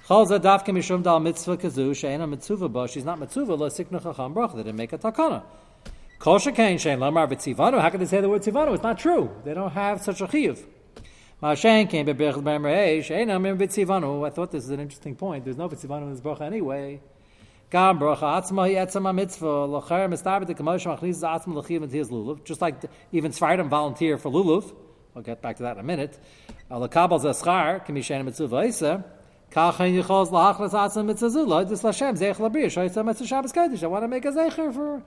Chalza 0.06 0.40
dafke 0.40 0.74
mishum 0.76 1.02
dal 1.02 1.22
mitzvah 1.22 1.56
kazu 1.56 1.94
she'ena 1.96 2.28
mitzvah 2.28 2.68
ba. 2.68 2.86
She's 2.90 3.06
not 3.06 3.18
mitzvah 3.18 3.54
lo 3.54 3.70
sikna 3.70 4.04
chacham 4.04 4.34
bracha. 4.36 4.58
They 4.58 4.64
didn't 4.64 4.76
make 4.76 4.92
a 4.92 4.98
takana. 4.98 5.44
Kol 6.20 6.38
shekain 6.38 6.78
she'en 6.82 7.00
lamar 7.00 7.28
v'tzivanu. 7.28 7.80
How 7.80 7.92
can 7.92 8.02
they 8.02 8.06
say 8.08 8.20
the 8.20 8.28
word 8.28 8.42
tzivanu? 8.42 8.74
It's 8.74 8.84
not 8.84 9.00
true. 9.00 9.32
They 9.46 9.54
don't 9.54 9.72
have 9.72 10.02
such 10.02 10.20
a 10.20 10.28
chiyuv. 10.28 10.62
Ma'ashen 11.42 11.90
came 11.90 12.06
beberach 12.08 12.44
b'merei 12.44 13.02
she'ena 13.02 13.40
mir 13.40 13.56
v'tzivanu. 13.56 14.28
I 14.28 14.32
thought 14.32 14.52
this 14.52 14.66
is 14.66 14.70
an 14.72 14.82
interesting 14.82 15.16
point. 15.16 15.46
There's 15.46 15.56
no 15.58 15.70
v'tzivanu 15.70 16.02
in 16.04 16.12
this 16.12 16.20
bracha 16.20 16.42
anyway. 16.42 17.00
Gam 17.70 18.00
bracha 18.00 18.42
atzma 18.42 18.66
hi 18.66 18.76
etzma 18.76 19.14
mitzvah 19.14 19.68
locher 19.68 20.08
mistabed 20.08 20.48
k'mosh 20.56 20.86
machniz 20.88 21.22
atzma 21.22 21.54
l'chiv 21.56 21.84
and 21.84 21.92
his 21.92 22.10
lulav. 22.10 22.42
Just 22.46 22.62
like 22.62 22.80
the, 22.80 22.88
even 23.12 23.34
Sfardim 23.34 23.68
volunteer 23.68 24.18
for 24.18 24.32
lulav. 24.32 24.74
I'll 25.14 25.22
get 25.22 25.42
back 25.42 25.58
to 25.58 25.64
that 25.64 25.74
in 25.74 25.82
a 25.82 25.84
minute. 25.84 26.18
L'kabel 26.70 27.20
zeschar 27.20 27.86
k'mishen 27.86 28.24
mitzvah 28.24 28.62
isa. 28.62 29.04
Kachen 29.52 30.02
yichos 30.02 30.30
lahachlas 30.30 30.72
atzma 30.72 31.08
mitzvah 31.08 31.30
zula. 31.30 31.66
This 31.66 31.82
Hashem 31.82 32.16
zeich 32.16 32.38
labriya 32.38 32.68
shoytza 32.68 33.04
mitzvah 33.04 33.28
Shabbos 33.28 33.52
kodesh. 33.52 33.84
I 33.84 33.88
want 33.88 34.06
to 34.06 34.08
make 34.08 34.24
a 34.24 34.32
zecher 34.32 34.74
for 34.74 35.04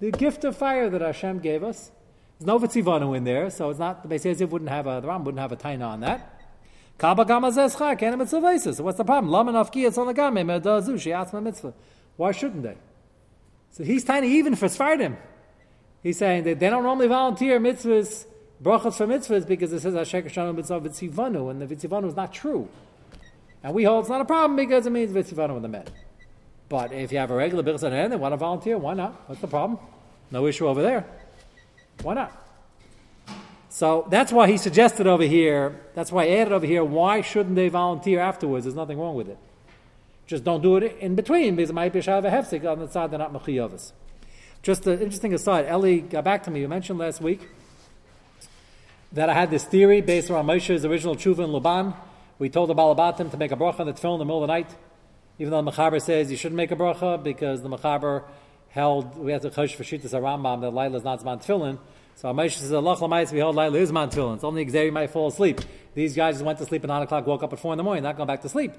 the 0.00 0.10
gift 0.10 0.44
of 0.44 0.54
fire 0.54 0.90
that 0.90 1.00
Hashem 1.00 1.38
gave 1.38 1.64
us. 1.64 1.90
There's 2.38 2.46
no 2.46 2.58
v'tzivanu 2.58 3.16
in 3.16 3.24
there, 3.24 3.48
so 3.48 3.70
it's 3.70 3.78
not 3.78 4.02
the 4.06 4.14
Beis 4.14 4.26
Yosef 4.26 4.50
wouldn't 4.50 4.70
have 4.70 4.86
a 4.86 5.00
the 5.00 5.08
Ram 5.08 5.24
wouldn't 5.24 5.40
have 5.40 5.52
a 5.52 5.56
taina 5.56 5.88
on 5.88 6.00
that. 6.00 6.31
Mitzvah. 7.02 8.74
So 8.74 8.84
what's 8.84 8.98
the 8.98 9.04
problem? 9.04 9.30
Lama 9.32 9.52
nafki 9.52 9.86
it's 9.86 9.98
on 9.98 10.06
the 10.06 10.14
game 10.14 10.36
she 10.98 11.10
atzma 11.10 11.42
mitzvah. 11.42 11.74
Why 12.16 12.30
shouldn't 12.30 12.62
they? 12.62 12.76
So 13.72 13.82
he's 13.82 14.04
tiny 14.04 14.28
even 14.38 14.54
for 14.54 14.66
Sfardim. 14.66 15.16
He's 16.02 16.18
saying 16.18 16.44
that 16.44 16.60
they 16.60 16.70
don't 16.70 16.84
normally 16.84 17.08
volunteer 17.08 17.58
mitzvahs, 17.58 18.26
brachas 18.62 18.94
for 18.94 19.06
mitzvahs, 19.06 19.46
because 19.46 19.72
it 19.72 19.80
says 19.80 19.94
Hashem 19.94 20.24
Kashanu 20.24 20.54
mitzvah 20.54 20.80
v'tzivanu, 20.80 21.50
and 21.50 21.60
the 21.60 21.66
v'tzivanu 21.66 22.06
is 22.06 22.14
not 22.14 22.32
true. 22.32 22.68
And 23.64 23.74
we 23.74 23.84
hold 23.84 24.04
it's 24.04 24.10
not 24.10 24.20
a 24.20 24.24
problem 24.24 24.56
because 24.56 24.86
it 24.86 24.90
means 24.90 25.10
v'tzivanu 25.12 25.56
in 25.56 25.62
the 25.62 25.68
men. 25.68 25.86
But 26.68 26.92
if 26.92 27.10
you 27.10 27.18
have 27.18 27.30
a 27.30 27.34
regular 27.34 27.62
birchas 27.64 27.82
and 27.82 28.12
they 28.12 28.16
want 28.16 28.32
to 28.32 28.36
volunteer, 28.36 28.78
why 28.78 28.94
not? 28.94 29.28
What's 29.28 29.40
the 29.40 29.48
problem? 29.48 29.78
No 30.30 30.46
issue 30.46 30.68
over 30.68 30.82
there. 30.82 31.04
Why 32.02 32.14
not? 32.14 32.32
So 33.72 34.06
that's 34.10 34.30
why 34.30 34.48
he 34.48 34.58
suggested 34.58 35.06
over 35.06 35.22
here, 35.22 35.80
that's 35.94 36.12
why 36.12 36.24
I 36.24 36.28
added 36.28 36.52
over 36.52 36.66
here, 36.66 36.84
why 36.84 37.22
shouldn't 37.22 37.56
they 37.56 37.70
volunteer 37.70 38.20
afterwards? 38.20 38.66
There's 38.66 38.76
nothing 38.76 38.98
wrong 38.98 39.14
with 39.14 39.30
it. 39.30 39.38
Just 40.26 40.44
don't 40.44 40.60
do 40.60 40.76
it 40.76 40.98
in 41.00 41.14
between 41.14 41.56
because 41.56 41.70
it 41.70 41.72
might 41.72 41.90
be 41.90 42.00
a 42.00 42.02
shav 42.02 42.22
hefsek 42.22 42.70
on 42.70 42.80
the 42.80 42.88
side 42.88 43.10
they're 43.10 43.18
not 43.18 43.32
mechiyavas. 43.32 43.92
Just 44.62 44.86
an 44.86 45.00
interesting 45.00 45.32
aside, 45.32 45.66
Eli 45.72 46.00
got 46.00 46.22
back 46.22 46.42
to 46.42 46.50
me. 46.50 46.60
You 46.60 46.68
mentioned 46.68 46.98
last 46.98 47.22
week 47.22 47.48
that 49.10 49.30
I 49.30 49.32
had 49.32 49.50
this 49.50 49.64
theory 49.64 50.02
based 50.02 50.30
on 50.30 50.44
Moshe's 50.44 50.84
original 50.84 51.16
tshuva 51.16 51.44
in 51.44 51.50
Luban. 51.50 51.96
We 52.38 52.50
told 52.50 52.68
the 52.68 52.74
Balabatim 52.74 53.30
to 53.30 53.36
make 53.38 53.52
a 53.52 53.56
bracha 53.56 53.80
on 53.80 53.86
the 53.86 53.94
tefillin 53.94 54.14
in 54.14 54.18
the 54.18 54.24
middle 54.26 54.44
of 54.44 54.48
the 54.48 54.52
night 54.52 54.68
even 55.38 55.50
though 55.50 55.62
the 55.62 55.70
Mechaber 55.70 56.00
says 56.00 56.30
you 56.30 56.36
shouldn't 56.36 56.56
make 56.56 56.70
a 56.70 56.76
bracha 56.76 57.22
because 57.22 57.62
the 57.62 57.68
Mechaber 57.68 58.24
held, 58.68 59.16
we 59.18 59.32
have 59.32 59.42
to 59.42 59.50
chosh 59.50 59.74
for 59.74 59.82
Shittas 59.82 60.12
Rambam 60.12 60.60
that 60.60 60.70
Laila 60.70 60.98
is 60.98 61.04
not 61.04 61.20
Zman 61.20 61.44
Tefillin. 61.44 61.78
So 62.16 62.32
Moshe 62.32 62.56
says, 62.56 62.72
Allah 62.72 62.96
Lamayis, 62.96 63.32
we 63.32 63.40
hold 63.40 63.56
Laila 63.56 63.78
is 63.78 63.90
Zman 63.90 64.12
Tefillin. 64.12 64.36
It's 64.36 64.44
only 64.44 64.68
Xavier 64.68 64.92
might 64.92 65.10
fall 65.10 65.28
asleep. 65.28 65.60
These 65.94 66.14
guys 66.14 66.34
just 66.36 66.44
went 66.44 66.58
to 66.58 66.66
sleep 66.66 66.84
at 66.84 66.88
9 66.88 67.02
o'clock, 67.02 67.26
woke 67.26 67.42
up 67.42 67.52
at 67.52 67.58
4 67.58 67.72
in 67.72 67.76
the 67.76 67.82
morning, 67.82 68.02
not 68.02 68.16
going 68.16 68.26
back 68.26 68.42
to 68.42 68.48
sleep. 68.48 68.72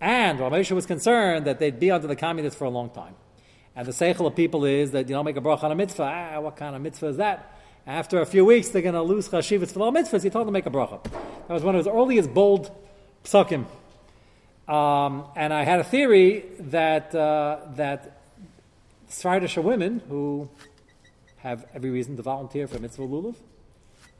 And 0.00 0.38
Ramesha 0.38 0.72
was 0.72 0.86
concerned 0.86 1.46
that 1.46 1.58
they'd 1.58 1.80
be 1.80 1.90
under 1.90 2.06
the 2.06 2.16
communists 2.16 2.58
for 2.58 2.64
a 2.64 2.70
long 2.70 2.90
time. 2.90 3.14
And 3.74 3.86
the 3.86 3.92
seichel 3.92 4.26
of 4.26 4.36
people 4.36 4.64
is 4.64 4.92
that 4.92 5.08
you 5.08 5.14
don't 5.14 5.24
make 5.24 5.36
a 5.36 5.40
bracha 5.40 5.64
on 5.64 5.72
a 5.72 5.74
mitzvah. 5.74 6.02
Ah, 6.02 6.40
what 6.40 6.56
kind 6.56 6.76
of 6.76 6.82
mitzvah 6.82 7.06
is 7.06 7.16
that? 7.18 7.52
After 7.86 8.20
a 8.20 8.26
few 8.26 8.44
weeks, 8.44 8.70
they're 8.70 8.82
going 8.82 8.94
to 8.94 9.02
lose 9.02 9.28
chashivas 9.28 9.72
for 9.72 9.80
all 9.80 9.92
mitzvahs. 9.92 10.22
He 10.22 10.30
told 10.30 10.46
them 10.46 10.48
to 10.48 10.52
make 10.52 10.66
a 10.66 10.70
bracha. 10.70 11.02
That 11.02 11.54
was 11.54 11.62
one 11.62 11.74
of 11.74 11.84
his 11.84 11.88
earliest 11.88 12.32
bold 12.34 12.70
psukim. 13.24 13.66
Um, 14.68 15.24
and 15.36 15.54
I 15.54 15.62
had 15.62 15.78
a 15.78 15.84
theory 15.84 16.44
that 16.58 17.14
uh, 17.14 17.58
that 17.76 18.20
Svardish 19.08 19.62
women 19.62 20.02
who 20.08 20.48
have 21.46 21.64
every 21.74 21.90
reason 21.90 22.16
to 22.16 22.22
volunteer 22.22 22.66
for 22.66 22.78
mitzvah 22.78 23.02
lulav, 23.02 23.36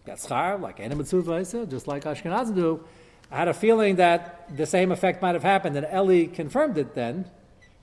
get 0.04 0.18
schar 0.18 0.60
like 0.60 0.78
any 0.80 0.94
mitzvah 0.94 1.66
just 1.66 1.88
like 1.88 2.04
Ashkenazim 2.04 2.54
do. 2.54 2.84
I 3.30 3.36
had 3.36 3.48
a 3.48 3.54
feeling 3.54 3.96
that 3.96 4.56
the 4.56 4.66
same 4.66 4.92
effect 4.92 5.20
might 5.20 5.34
have 5.34 5.42
happened, 5.42 5.76
and 5.76 5.86
Eli 5.92 6.26
confirmed 6.26 6.78
it 6.78 6.94
then. 6.94 7.28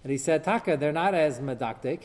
And 0.04 0.12
he 0.12 0.18
said, 0.18 0.44
Taka, 0.44 0.78
they're 0.78 0.94
not 0.94 1.14
as 1.14 1.40
medactic 1.40 2.04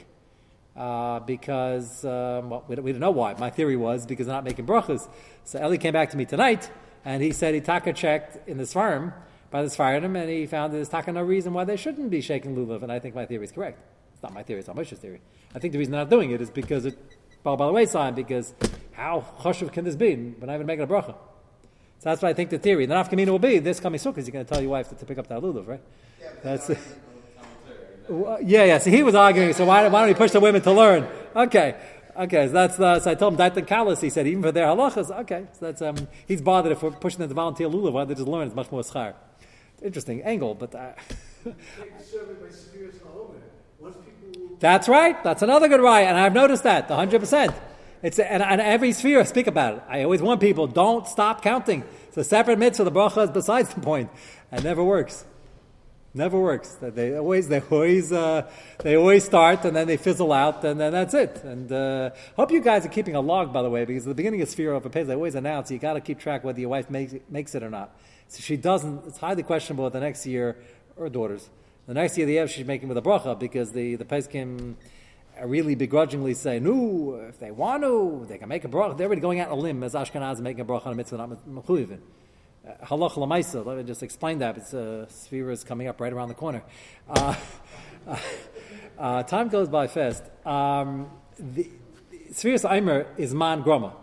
uh, 0.77 1.21
because, 1.21 2.05
um, 2.05 2.51
well, 2.51 2.65
we 2.67 2.75
don't, 2.75 2.85
we 2.85 2.93
don't 2.93 3.01
know 3.01 3.13
why. 3.13 3.35
My 3.35 3.51
theory 3.51 3.77
was 3.77 4.07
because 4.07 4.27
they're 4.27 4.35
not 4.35 4.45
making 4.45 4.67
brachas. 4.67 5.09
So 5.45 5.65
Eli 5.65 5.77
came 5.77 5.93
back 5.93 6.11
to 6.11 6.17
me 6.17 6.25
tonight, 6.25 6.69
and 7.05 7.23
he 7.23 7.31
said 7.31 7.55
he 7.55 7.61
Taka 7.61 7.93
checked 7.93 8.49
in 8.49 8.59
the 8.59 8.65
Svarim 8.65 9.13
by 9.51 9.63
the 9.63 9.69
Svarim, 9.69 10.21
and 10.21 10.29
he 10.29 10.47
found 10.47 10.75
there's 10.75 10.89
Taka 10.89 11.13
no 11.13 11.23
reason 11.23 11.53
why 11.53 11.65
they 11.65 11.77
shouldn't 11.77 12.11
be 12.11 12.21
shaking 12.21 12.57
lulav, 12.57 12.83
and 12.83 12.91
I 12.91 12.99
think 12.99 13.15
my 13.15 13.27
theory 13.27 13.45
is 13.45 13.53
correct. 13.53 13.81
It's 14.15 14.23
not 14.25 14.35
my 14.35 14.43
theory, 14.43 14.59
it's 14.59 14.69
not 14.69 14.77
Moshe's 14.77 14.99
theory. 14.99 15.21
I 15.55 15.61
think 15.61 15.73
the 15.73 15.79
reason 15.79 15.93
they're 15.93 16.01
not 16.01 16.11
doing 16.11 16.33
it 16.33 16.41
is 16.41 16.51
because 16.51 16.87
it 16.87 16.99
fell 17.43 17.57
by 17.57 17.67
the 17.67 17.73
wayside, 17.73 18.15
because 18.15 18.55
how 18.93 19.25
choshev 19.41 19.73
can 19.73 19.85
this 19.85 19.97
be? 19.97 20.15
We're 20.15 20.47
not 20.47 20.55
even 20.55 20.67
making 20.67 20.85
a 20.85 20.87
bracha. 20.87 21.15
So 22.01 22.11
that's 22.11 22.23
what 22.23 22.29
I 22.29 22.35
think 22.35 22.51
the 22.51 22.59
theory. 22.59 22.87
The 22.87 22.95
nafkamina 22.95 23.29
will 23.29 23.39
be 23.39 23.59
this 23.59 23.81
coming 23.81 23.99
sukkah. 23.99 24.19
You're 24.19 24.31
going 24.31 24.45
to 24.45 24.53
tell 24.53 24.61
your 24.61 24.71
wife 24.71 24.89
to, 24.91 24.95
to 24.95 25.05
pick 25.05 25.19
up 25.19 25.27
that 25.29 25.41
lulav, 25.41 25.67
right? 25.67 25.81
Yeah, 26.21 26.29
That's 26.43 26.67
that's 26.69 26.81
it. 26.81 26.99
Well, 28.09 28.39
yeah, 28.41 28.65
yeah. 28.65 28.79
So 28.79 28.91
he 28.91 29.03
was 29.03 29.15
arguing. 29.15 29.53
So 29.53 29.65
why, 29.67 29.87
why 29.89 30.01
don't 30.01 30.09
we 30.09 30.15
push 30.15 30.31
the 30.31 30.41
women 30.41 30.63
to 30.63 30.73
learn? 30.73 31.07
Okay, 31.37 31.77
okay. 32.17 32.47
So 32.47 32.53
that's 32.53 32.77
the, 32.77 33.01
so 33.01 33.11
I 33.11 33.15
told 33.15 33.35
him 33.35 33.39
that 33.39 33.55
the 33.55 33.63
kalas. 33.63 34.01
He 34.01 34.11
said 34.11 34.27
even 34.27 34.43
for 34.43 34.53
their 34.53 34.67
halachas. 34.67 35.11
Okay, 35.21 35.47
so 35.53 35.67
that's 35.67 35.83
um. 35.83 36.09
He's 36.27 36.41
bothered 36.41 36.73
if 36.73 36.83
we're 36.83 36.93
pushing 36.93 37.19
them 37.19 37.29
to 37.29 37.35
volunteer 37.35 37.69
lulav. 37.69 37.93
Why 37.93 38.01
don't 38.01 38.09
they 38.09 38.15
just 38.15 38.29
learn? 38.29 38.47
It's 38.47 38.57
much 38.57 38.71
more 38.71 38.83
schar. 38.83 39.15
Interesting 39.83 40.23
angle, 40.23 40.55
but 40.55 40.75
uh, 40.75 40.93
Take 41.45 41.99
the 41.99 42.05
survey 42.05 42.33
by 42.35 42.47
Sefiras 42.47 42.99
Lahomer. 43.01 43.41
Once 43.79 43.97
people 44.05 44.48
that's 44.61 44.89
right. 44.89 45.23
That's 45.23 45.43
another 45.43 45.69
good 45.69 45.81
right, 45.81 46.03
and 46.03 46.19
I've 46.19 46.35
noticed 46.35 46.63
that 46.65 46.91
hundred 46.91 47.21
percent. 47.21 47.55
It's 48.03 48.19
and, 48.19 48.43
and 48.43 48.61
every 48.61 48.93
sphere 48.93 49.21
I 49.21 49.25
speak 49.25 49.47
about 49.47 49.75
it. 49.75 49.83
I 49.89 50.03
always 50.03 50.23
warn 50.23 50.39
people: 50.39 50.67
don't 50.67 51.07
stop 51.07 51.43
counting. 51.43 51.85
It's 52.09 52.17
a 52.17 52.25
separate 52.25 52.59
mitzvah. 52.59 52.85
The 52.85 52.93
bracha 52.93 53.25
is 53.25 53.31
besides 53.31 53.73
the 53.75 53.81
point. 53.81 54.11
It 54.53 54.65
never 54.65 54.83
works. 54.83 55.25
Never 56.15 56.41
works. 56.41 56.75
They 56.81 57.17
always, 57.17 57.49
they 57.49 57.61
always, 57.61 58.11
uh, 58.13 58.51
they 58.79 58.97
always 58.97 59.25
start 59.25 59.65
and 59.67 59.77
then 59.77 59.87
they 59.87 59.99
fizzle 59.99 60.33
out 60.33 60.65
and 60.65 60.81
then 60.81 60.93
that's 60.93 61.13
it. 61.13 61.45
And 61.45 61.71
uh, 61.71 62.11
hope 62.35 62.51
you 62.51 62.63
guys 62.63 62.87
are 62.87 62.89
keeping 62.89 63.15
a 63.15 63.21
log, 63.21 63.53
by 63.53 63.63
the 63.63 63.69
way, 63.69 63.85
because 63.85 64.05
at 64.05 64.09
the 64.09 64.15
beginning 64.15 64.41
of 64.41 64.49
Sphere 64.49 64.73
of 64.73 64.87
a 64.87 64.91
Pez, 64.91 65.11
I 65.11 65.15
always 65.15 65.35
announce 65.35 65.71
you 65.71 65.79
got 65.79 65.93
to 65.93 66.01
keep 66.01 66.19
track 66.19 66.45
whether 66.45 66.59
your 66.59 66.71
wife 66.71 66.89
makes 66.89 67.13
it, 67.13 67.31
makes 67.31 67.55
it 67.55 67.63
or 67.63 67.69
not. 67.69 67.95
So 68.29 68.41
she 68.41 68.57
doesn't, 68.57 69.07
it's 69.07 69.19
highly 69.19 69.43
questionable 69.43 69.89
the 69.91 70.01
next 70.01 70.27
year, 70.27 70.57
or 70.97 71.09
daughters, 71.11 71.51
the 71.89 71.95
next 71.95 72.19
year 72.19 72.27
the 72.27 72.39
Ev 72.39 72.51
she's 72.51 72.67
making 72.67 72.89
with 72.89 72.99
a 72.99 73.03
bracha 73.03 73.37
because 73.39 73.73
the 73.73 73.97
the 73.97 74.05
Peskim 74.05 74.77
really 75.43 75.75
begrudgingly 75.75 76.35
say, 76.35 76.59
no, 76.61 77.15
if 77.29 77.39
they 77.39 77.51
want 77.51 77.83
to, 77.83 78.27
they 78.29 78.39
can 78.39 78.49
make 78.49 78.65
a 78.65 78.69
bracha. 78.69 78.97
They're 78.97 79.07
already 79.07 79.23
going 79.23 79.41
out 79.41 79.49
on 79.51 79.59
a 79.59 79.61
limb 79.61 79.83
as 79.83 79.95
Ashkenaz 79.95 80.41
making 80.41 80.61
a 80.61 80.65
bracha 80.65 80.87
on 80.87 80.93
a 80.93 80.97
mitzvah, 80.97 81.17
not 81.17 81.49
mechuyivin. 81.49 82.01
Halach 82.85 83.13
lamaisa. 83.13 83.65
Let 83.65 83.79
me 83.79 83.85
just 83.85 84.03
explain 84.03 84.41
that. 84.41 84.59
It's 84.59 84.75
uh, 84.75 85.07
Sphira 85.09 85.53
is 85.53 85.65
coming 85.65 85.87
up 85.89 86.01
right 86.01 86.13
around 86.13 86.29
the 86.29 86.35
corner. 86.35 86.63
Uh, 87.09 87.35
uh, 88.99 89.23
time 89.23 89.49
goes 89.49 89.71
by 89.71 89.87
fast. 89.87 90.25
Um, 90.45 91.11
the 91.39 91.71
Sphira's 92.33 92.65
Eimer 92.65 93.07
is 93.17 93.33
man 93.33 93.63
groma. 93.63 93.95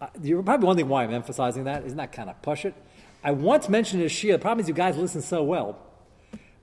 Uh, 0.00 0.08
you're 0.20 0.42
probably 0.42 0.66
wondering 0.66 0.88
why 0.88 1.04
I'm 1.04 1.14
emphasizing 1.14 1.64
that. 1.64 1.84
Isn't 1.84 1.98
that 1.98 2.10
kind 2.10 2.28
of 2.28 2.42
push 2.42 2.64
it? 2.64 2.74
I 3.22 3.30
once 3.30 3.68
mentioned 3.68 4.02
a 4.02 4.08
shir. 4.08 4.32
The 4.32 4.38
problem 4.40 4.60
is 4.60 4.68
you 4.68 4.74
guys 4.74 4.96
listen 4.96 5.22
so 5.22 5.44
well 5.44 5.85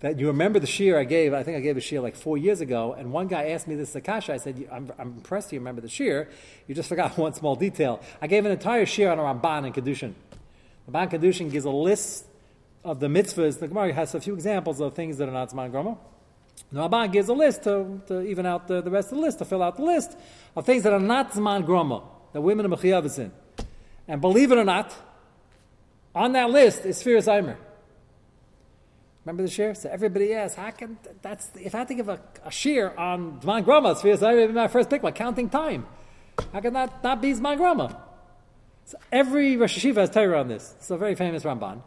that 0.04 0.20
you 0.20 0.28
remember 0.28 0.60
the 0.60 0.68
shir 0.68 1.00
I 1.00 1.06
gave. 1.06 1.34
I 1.34 1.44
think 1.44 1.56
I 1.56 1.62
gave 1.62 1.78
a 1.78 1.82
shir 1.82 2.02
like 2.02 2.18
four 2.18 2.38
years 2.38 2.60
ago, 2.60 2.92
and 2.92 3.14
one 3.14 3.28
guy 3.28 3.52
asked 3.52 3.70
me 3.70 3.76
this 3.76 3.96
Akasha. 3.96 4.34
I 4.34 4.38
said, 4.38 4.68
I'm, 4.70 4.92
I'm 5.00 5.14
impressed 5.14 5.54
you 5.54 5.60
remember 5.60 5.80
the 5.80 5.88
shir. 5.88 6.28
You 6.68 6.76
just 6.76 6.90
forgot 6.94 7.18
one 7.18 7.34
small 7.34 7.56
detail. 7.56 8.02
I 8.22 8.28
gave 8.28 8.46
an 8.46 8.52
entire 8.52 8.86
shir 8.86 9.10
on 9.10 9.18
Ramban 9.18 9.66
and 9.66 9.74
Kedushin. 9.74 10.14
Ramban 10.92 11.10
Kedushin 11.10 11.50
gives 11.50 11.64
a 11.64 11.72
list 11.72 12.26
of 12.84 13.00
the 13.00 13.08
mitzvahs. 13.08 13.60
The 13.60 13.70
Gemara 13.70 13.94
has 13.94 14.14
a 14.14 14.20
few 14.20 14.34
examples 14.34 14.82
of 14.82 14.94
things 14.94 15.20
that 15.20 15.30
are 15.30 15.32
not 15.32 15.52
Zman 15.52 15.72
Groma. 15.72 15.98
The 16.74 16.82
Ramban 16.82 17.14
gives 17.14 17.30
a 17.30 17.34
list 17.34 17.64
to, 17.64 18.02
to 18.08 18.24
even 18.24 18.46
out 18.46 18.68
the, 18.68 18.82
the 18.82 18.92
rest 18.92 19.14
of 19.14 19.20
the 19.20 19.22
list, 19.22 19.40
to 19.40 19.46
fill 19.46 19.64
out 19.64 19.78
the 19.78 19.84
list 19.84 20.18
of 20.58 20.66
things 20.66 20.84
that 20.84 20.92
are 20.92 21.00
not 21.00 21.32
Zman 21.32 21.66
Groma, 21.66 22.04
that 22.34 22.42
women 22.42 22.66
are 22.66 22.76
Mechiyavis 22.76 23.20
in. 23.20 23.32
And 24.10 24.20
believe 24.20 24.52
it 24.52 24.58
or 24.58 24.66
not, 24.66 24.94
on 26.14 26.34
that 26.34 26.50
list 26.50 26.86
is 26.86 27.02
Sphira 27.02 27.24
Zimer. 27.24 27.56
Remember 29.26 29.44
the 29.44 29.50
shir? 29.50 29.74
So 29.74 29.90
everybody 29.90 30.34
asks, 30.34 30.56
how 30.58 30.72
can 30.72 30.98
that's 31.22 31.50
if 31.56 31.74
I 31.74 31.80
had 31.80 31.88
to 31.88 31.96
give 31.96 32.10
a, 32.10 32.20
a 32.44 32.98
on 32.98 33.40
Zman 33.40 33.64
Groma, 33.64 33.96
Sphira 33.96 34.18
Zimer 34.18 34.36
would 34.36 34.48
be 34.48 34.54
my 34.54 34.68
first 34.68 34.90
pick, 34.90 35.02
like 35.02 35.16
counting 35.16 35.50
time. 35.50 35.86
How 36.52 36.60
can 36.60 36.74
that 36.74 37.04
not 37.04 37.22
be 37.22 37.34
Zman 37.34 37.58
Groma? 37.58 37.96
So 38.86 38.98
every 39.12 39.56
Rosh 39.56 39.78
Hashiva 39.78 39.96
has 39.98 40.10
Torah 40.10 40.42
on 40.42 40.50
this. 40.50 40.74
It's 40.78 40.92
a 40.92 40.98
very 40.98 41.16
famous 41.16 41.44
Ramban. 41.44 41.82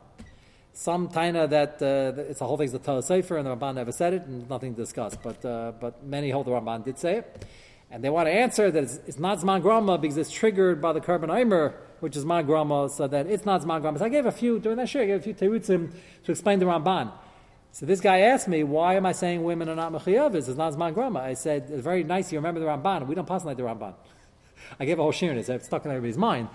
Some 0.72 1.08
taina 1.08 1.48
that 1.50 1.82
uh, 1.82 2.22
it's 2.22 2.40
a 2.40 2.46
whole 2.46 2.56
thing's 2.56 2.72
the 2.72 2.78
Torah 2.78 3.02
Sefer, 3.02 3.36
and 3.36 3.46
the 3.46 3.54
Ramban 3.54 3.74
never 3.74 3.92
said 3.92 4.14
it, 4.14 4.22
and 4.22 4.48
nothing 4.48 4.74
to 4.74 4.80
discuss. 4.80 5.14
But 5.16 5.44
uh, 5.44 5.72
but 5.78 6.04
many 6.04 6.30
hold 6.30 6.46
the 6.46 6.52
Ramban 6.52 6.84
did 6.84 6.98
say 6.98 7.16
it, 7.16 7.44
and 7.90 8.02
they 8.02 8.08
want 8.08 8.28
to 8.28 8.32
answer 8.32 8.70
that 8.70 8.82
it's, 8.82 8.98
it's 9.06 9.18
not 9.18 9.40
Zman 9.40 9.60
Grama 9.60 9.98
because 9.98 10.16
it's 10.16 10.30
triggered 10.30 10.80
by 10.80 10.94
the 10.94 11.00
carbon 11.02 11.28
Eimer, 11.28 11.74
which 12.00 12.16
is 12.16 12.24
Zman 12.24 12.46
Grama, 12.46 12.88
so 12.88 13.06
that 13.06 13.26
it's 13.26 13.44
not 13.44 13.60
Zman 13.60 13.82
Grama. 13.82 13.98
So 13.98 14.06
I 14.06 14.08
gave 14.08 14.24
a 14.24 14.32
few 14.32 14.58
during 14.58 14.78
that 14.78 14.88
share. 14.88 15.02
I 15.02 15.06
gave 15.06 15.20
a 15.20 15.22
few 15.22 15.34
terutzim 15.34 15.92
to 16.24 16.32
explain 16.32 16.60
the 16.60 16.66
Ramban. 16.66 17.12
So 17.76 17.84
this 17.84 18.00
guy 18.00 18.20
asked 18.20 18.48
me, 18.48 18.64
why 18.64 18.94
am 18.94 19.04
I 19.04 19.12
saying 19.12 19.44
women 19.44 19.68
are 19.68 19.76
not 19.76 19.92
mechiyavis? 19.92 20.48
It's 20.48 20.56
not 20.56 20.72
Zman 20.72 20.94
Grama. 20.94 21.20
I 21.20 21.34
said, 21.34 21.66
it's 21.68 21.82
very 21.82 22.04
nice 22.04 22.32
you 22.32 22.38
remember 22.38 22.58
the 22.58 22.64
Ramban. 22.64 23.06
We 23.06 23.14
don't 23.14 23.28
pass 23.28 23.44
like 23.44 23.58
the 23.58 23.64
Ramban. 23.64 23.92
I 24.80 24.86
gave 24.86 24.98
a 24.98 25.02
whole 25.02 25.12
shir 25.12 25.30
in 25.30 25.36
it, 25.36 25.46
it's 25.46 25.66
stuck 25.66 25.84
in 25.84 25.90
everybody's 25.90 26.16
mind. 26.16 26.48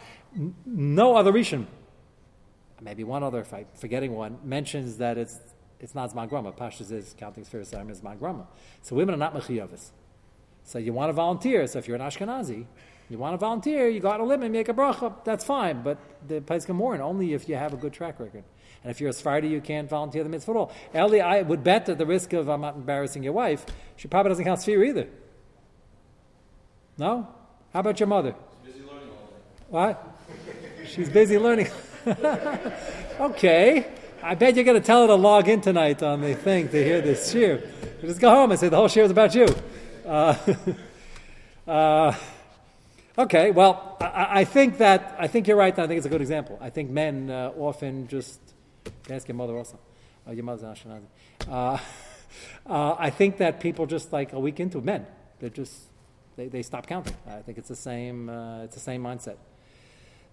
No 0.65 1.15
other 1.15 1.31
Rishon, 1.31 1.67
maybe 2.81 3.03
one 3.03 3.21
other, 3.21 3.41
if 3.41 3.53
I'm 3.53 3.67
forgetting 3.75 4.15
one, 4.15 4.39
mentions 4.43 4.97
that 4.97 5.19
it's 5.19 5.37
it's 5.79 5.93
not 5.93 6.11
Zman 6.11 6.27
Grama. 6.27 6.53
Pashas 6.53 6.91
is 6.91 7.13
counting 7.19 7.43
Sarim 7.43 7.91
is 7.91 8.01
Zman 8.01 8.17
Grama. 8.17 8.47
So 8.81 8.95
women 8.95 9.13
are 9.13 9.19
not 9.19 9.35
mechiyavis. 9.35 9.91
So 10.63 10.79
you 10.79 10.91
want 10.91 11.09
to 11.09 11.13
volunteer. 11.13 11.67
So 11.67 11.77
if 11.77 11.87
you're 11.87 11.97
an 11.97 12.01
Ashkenazi, 12.01 12.65
you 13.11 13.19
want 13.19 13.33
to 13.33 13.37
volunteer, 13.37 13.89
you 13.89 13.99
go 13.99 14.09
out 14.09 14.21
on 14.21 14.21
a 14.21 14.23
limb 14.25 14.41
and 14.41 14.51
make 14.51 14.69
a 14.69 14.73
bracha. 14.73 15.23
That's 15.23 15.45
fine. 15.45 15.83
But 15.83 15.99
the 16.27 16.41
can 16.41 16.79
warn 16.79 16.99
only 16.99 17.33
if 17.33 17.47
you 17.47 17.57
have 17.57 17.73
a 17.73 17.77
good 17.77 17.93
track 17.93 18.19
record. 18.19 18.43
And 18.83 18.89
if 18.91 18.99
you're 18.99 19.09
a 19.09 19.13
Sephardi, 19.13 19.47
you 19.47 19.61
can't 19.61 19.89
volunteer 19.89 20.23
the 20.23 20.29
mitzvah 20.29 20.51
at 20.51 20.57
all. 20.57 20.71
Eli, 20.95 21.19
I 21.19 21.41
would 21.43 21.63
bet 21.63 21.87
at 21.89 21.97
the 21.97 22.05
risk 22.05 22.33
of 22.33 22.49
I'm 22.49 22.61
not 22.61 22.75
embarrassing 22.75 23.23
your 23.23 23.33
wife, 23.33 23.65
she 23.95 24.07
probably 24.07 24.29
doesn't 24.29 24.45
count 24.45 24.59
Sphira 24.59 24.87
either. 24.87 25.07
No? 26.97 27.27
How 27.73 27.79
about 27.79 27.99
your 27.99 28.07
mother? 28.07 28.35
She's 28.63 28.73
busy 28.73 28.85
learning 28.85 29.09
all 29.09 29.27
day. 29.27 29.35
What? 29.69 30.17
She's 30.85 31.09
busy 31.09 31.37
learning. 31.37 31.67
okay. 33.19 33.87
I 34.23 34.35
bet 34.35 34.55
you're 34.55 34.65
going 34.65 34.79
to 34.79 34.85
tell 34.85 35.01
her 35.01 35.07
to 35.07 35.15
log 35.15 35.47
in 35.47 35.61
tonight 35.61 36.03
on 36.03 36.21
the 36.21 36.35
thing 36.35 36.69
to 36.69 36.83
hear 36.83 37.01
this. 37.01 37.33
You 37.33 37.61
just 38.01 38.19
go 38.19 38.29
home 38.29 38.51
and 38.51 38.59
say 38.59 38.69
the 38.69 38.75
whole 38.75 38.87
shir 38.87 39.03
is 39.03 39.11
about 39.11 39.33
you. 39.33 39.47
Uh, 40.05 40.35
uh, 41.67 42.13
okay. 43.17 43.51
Well, 43.51 43.97
I, 43.99 44.41
I, 44.41 44.43
think 44.45 44.77
that 44.79 45.15
I 45.17 45.27
think 45.27 45.47
you're 45.47 45.57
right. 45.57 45.73
And 45.73 45.83
I 45.83 45.87
think 45.87 45.97
it's 45.97 46.05
a 46.05 46.09
good 46.09 46.21
example. 46.21 46.59
I 46.61 46.69
think 46.69 46.89
men 46.89 47.29
uh, 47.29 47.51
often 47.57 48.07
just 48.07 48.39
can 49.03 49.15
ask 49.15 49.27
your 49.27 49.35
mother 49.35 49.57
also. 49.57 49.79
Oh, 50.27 50.31
your 50.31 50.43
mother's 50.43 50.63
Ashkenazi. 50.63 51.05
Uh, 51.49 51.77
uh, 52.65 52.95
I 52.97 53.09
think 53.09 53.37
that 53.37 53.59
people 53.59 53.85
just 53.85 54.13
like 54.13 54.33
a 54.33 54.39
week 54.39 54.59
into 54.59 54.81
men. 54.81 55.05
They're 55.39 55.49
just 55.49 55.73
they, 56.35 56.47
they 56.47 56.61
stop 56.61 56.87
counting. 56.87 57.15
I 57.27 57.41
think 57.41 57.57
it's 57.57 57.67
the 57.67 57.75
same. 57.75 58.29
Uh, 58.29 58.63
it's 58.63 58.75
the 58.75 58.81
same 58.81 59.03
mindset. 59.03 59.37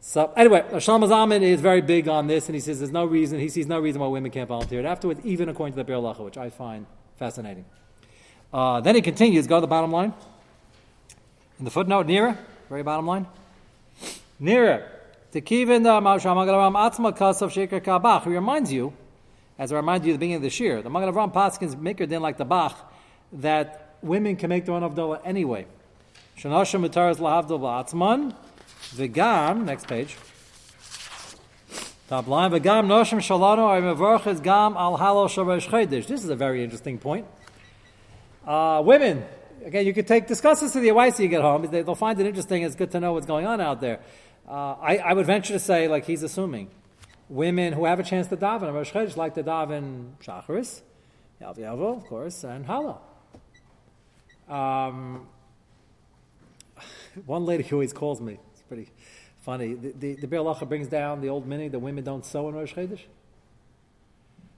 So 0.00 0.32
anyway, 0.36 0.64
Shlomo 0.72 1.08
Zalman 1.08 1.42
is 1.42 1.60
very 1.60 1.80
big 1.80 2.08
on 2.08 2.28
this, 2.28 2.46
and 2.46 2.54
he 2.54 2.60
says 2.60 2.78
there's 2.78 2.92
no 2.92 3.04
reason. 3.04 3.40
He 3.40 3.48
sees 3.48 3.66
no 3.66 3.80
reason 3.80 4.00
why 4.00 4.06
women 4.06 4.30
can't 4.30 4.48
volunteer. 4.48 4.86
Afterwards, 4.86 5.20
even 5.24 5.48
according 5.48 5.72
to 5.72 5.76
the 5.76 5.84
Be'er 5.84 5.96
Lacha, 5.96 6.24
which 6.24 6.38
I 6.38 6.50
find 6.50 6.86
fascinating. 7.16 7.64
Uh, 8.52 8.80
then 8.80 8.94
he 8.94 9.02
continues. 9.02 9.46
Go 9.46 9.56
to 9.56 9.60
the 9.62 9.66
bottom 9.66 9.90
line. 9.90 10.14
In 11.58 11.64
the 11.64 11.70
footnote, 11.70 12.06
nearer, 12.06 12.38
very 12.68 12.84
bottom 12.84 13.06
line. 13.06 13.26
Nearer. 14.38 14.97
He 15.32 15.64
reminds 15.64 16.12
you 18.72 18.92
as 19.58 19.72
I 19.72 19.76
remind 19.76 20.04
you 20.04 20.12
at 20.12 20.14
the 20.14 20.18
beginning 20.18 20.36
of 20.36 20.42
this 20.42 20.60
year, 20.60 20.82
the 20.82 20.88
Magen 20.88 21.12
Avram 21.12 21.34
Paskins 21.34 21.76
maker 21.78 22.06
didn't 22.06 22.22
like 22.22 22.36
the 22.36 22.44
Bach 22.44 22.94
that 23.32 23.96
women 24.02 24.36
can 24.36 24.50
make 24.50 24.64
their 24.64 24.76
own 24.76 24.88
Avdullah 24.88 25.20
anyway. 25.24 25.66
Shanashim 26.38 26.86
Mutaras 26.86 27.16
Lahavdul 27.16 27.58
Ba'atzman, 27.58 28.32
V'gam, 28.94 29.64
next 29.64 29.88
page. 29.88 30.16
Top 32.08 32.28
line, 32.28 32.52
V'gam 32.52 32.86
Noshim 32.86 33.18
Shalano 33.18 33.68
Ay 33.68 33.80
Mevorches 33.80 34.40
Gam 34.40 34.76
Al 34.76 34.96
Halo 34.96 35.26
Sharesh. 35.26 36.06
This 36.06 36.22
is 36.22 36.30
a 36.30 36.36
very 36.36 36.62
interesting 36.62 36.96
point. 36.96 37.26
Uh, 38.46 38.80
women, 38.84 39.24
again, 39.64 39.84
you 39.84 39.92
could 39.92 40.06
take 40.06 40.28
discuss 40.28 40.60
this 40.60 40.76
with 40.76 40.84
your 40.84 40.94
wife 40.94 41.18
when 41.18 41.24
you 41.24 41.28
get 41.28 41.42
home. 41.42 41.66
They, 41.68 41.82
will 41.82 41.96
find 41.96 42.20
it 42.20 42.26
interesting. 42.26 42.62
It's 42.62 42.76
good 42.76 42.92
to 42.92 43.00
know 43.00 43.12
what's 43.12 43.26
going 43.26 43.44
on 43.44 43.60
out 43.60 43.80
there. 43.80 43.98
Uh, 44.48 44.76
I, 44.80 44.96
I, 44.96 45.12
would 45.12 45.26
venture 45.26 45.52
to 45.52 45.58
say, 45.58 45.88
like 45.88 46.06
he's 46.06 46.22
assuming, 46.22 46.70
women 47.28 47.74
who 47.74 47.84
have 47.84 48.00
a 48.00 48.02
chance 48.02 48.28
to 48.28 48.36
daven, 48.36 48.72
Rosh 48.72 48.92
Chodesh 48.92 49.14
like 49.14 49.34
to 49.34 49.44
daven 49.44 50.12
Shacharis, 50.24 50.80
Yalv 51.42 51.58
of 51.98 52.06
course, 52.06 52.44
and 52.44 52.64
Hala. 52.64 52.98
Um, 54.48 55.28
one 57.26 57.44
lady 57.44 57.62
who 57.62 57.76
always 57.76 57.92
calls 57.92 58.22
me. 58.22 58.38
It's 58.52 58.62
pretty 58.62 58.88
funny. 59.40 59.74
The, 59.74 60.16
the, 60.16 60.26
the 60.26 60.66
brings 60.66 60.88
down 60.88 61.20
the 61.20 61.28
old 61.28 61.46
mini 61.46 61.68
that 61.68 61.78
women 61.78 62.02
don't 62.02 62.24
sew 62.24 62.48
in 62.48 62.54
Rosh 62.54 62.72
Chodesh. 62.72 63.02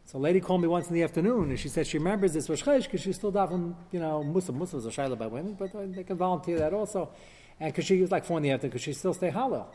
So 0.05 0.19
a 0.19 0.21
lady 0.21 0.41
called 0.41 0.61
me 0.61 0.69
once 0.69 0.87
in 0.87 0.95
the 0.95 1.03
afternoon, 1.03 1.51
and 1.51 1.59
she 1.59 1.69
said 1.69 1.89
she 1.89 1.99
remembers 1.99 2.33
this 2.33 2.49
Rosh 2.49 2.63
Chodesh 2.63 2.85
because 2.85 3.01
she's 3.01 3.17
still 3.17 3.33
davening, 3.33 3.75
you 3.91 3.99
know, 3.99 4.23
Musa. 4.23 4.53
Musa 4.53 4.77
is 4.77 4.87
a 4.87 4.91
shayla 4.91 5.19
by 5.19 5.27
women, 5.27 5.55
but 5.59 5.73
they 5.95 6.05
can 6.05 6.17
volunteer 6.17 6.61
that 6.61 6.73
also. 6.73 7.11
And 7.61 7.73
because 7.73 7.85
she 7.85 8.01
was 8.01 8.11
like 8.11 8.25
four 8.25 8.39
in 8.39 8.43
the 8.43 8.51
afternoon, 8.51 8.71
because 8.71 8.83
she 8.83 8.95
still 8.95 9.15
stay 9.15 9.31
Hallel. 9.31 9.67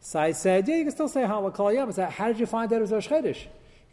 So 0.00 0.20
I 0.20 0.32
said, 0.32 0.68
yeah, 0.68 0.76
you 0.76 0.84
can 0.84 0.92
still 0.92 1.08
say 1.08 1.22
Hallel 1.22 1.52
Kol 1.52 1.72
Yom. 1.72 1.88
I 1.88 1.92
said, 1.92 2.10
how 2.10 2.28
did 2.28 2.38
you 2.38 2.46
find 2.46 2.70
that 2.70 2.76
it 2.76 2.80
was 2.80 2.92
Rosh 2.92 3.08
Chodesh? 3.08 3.46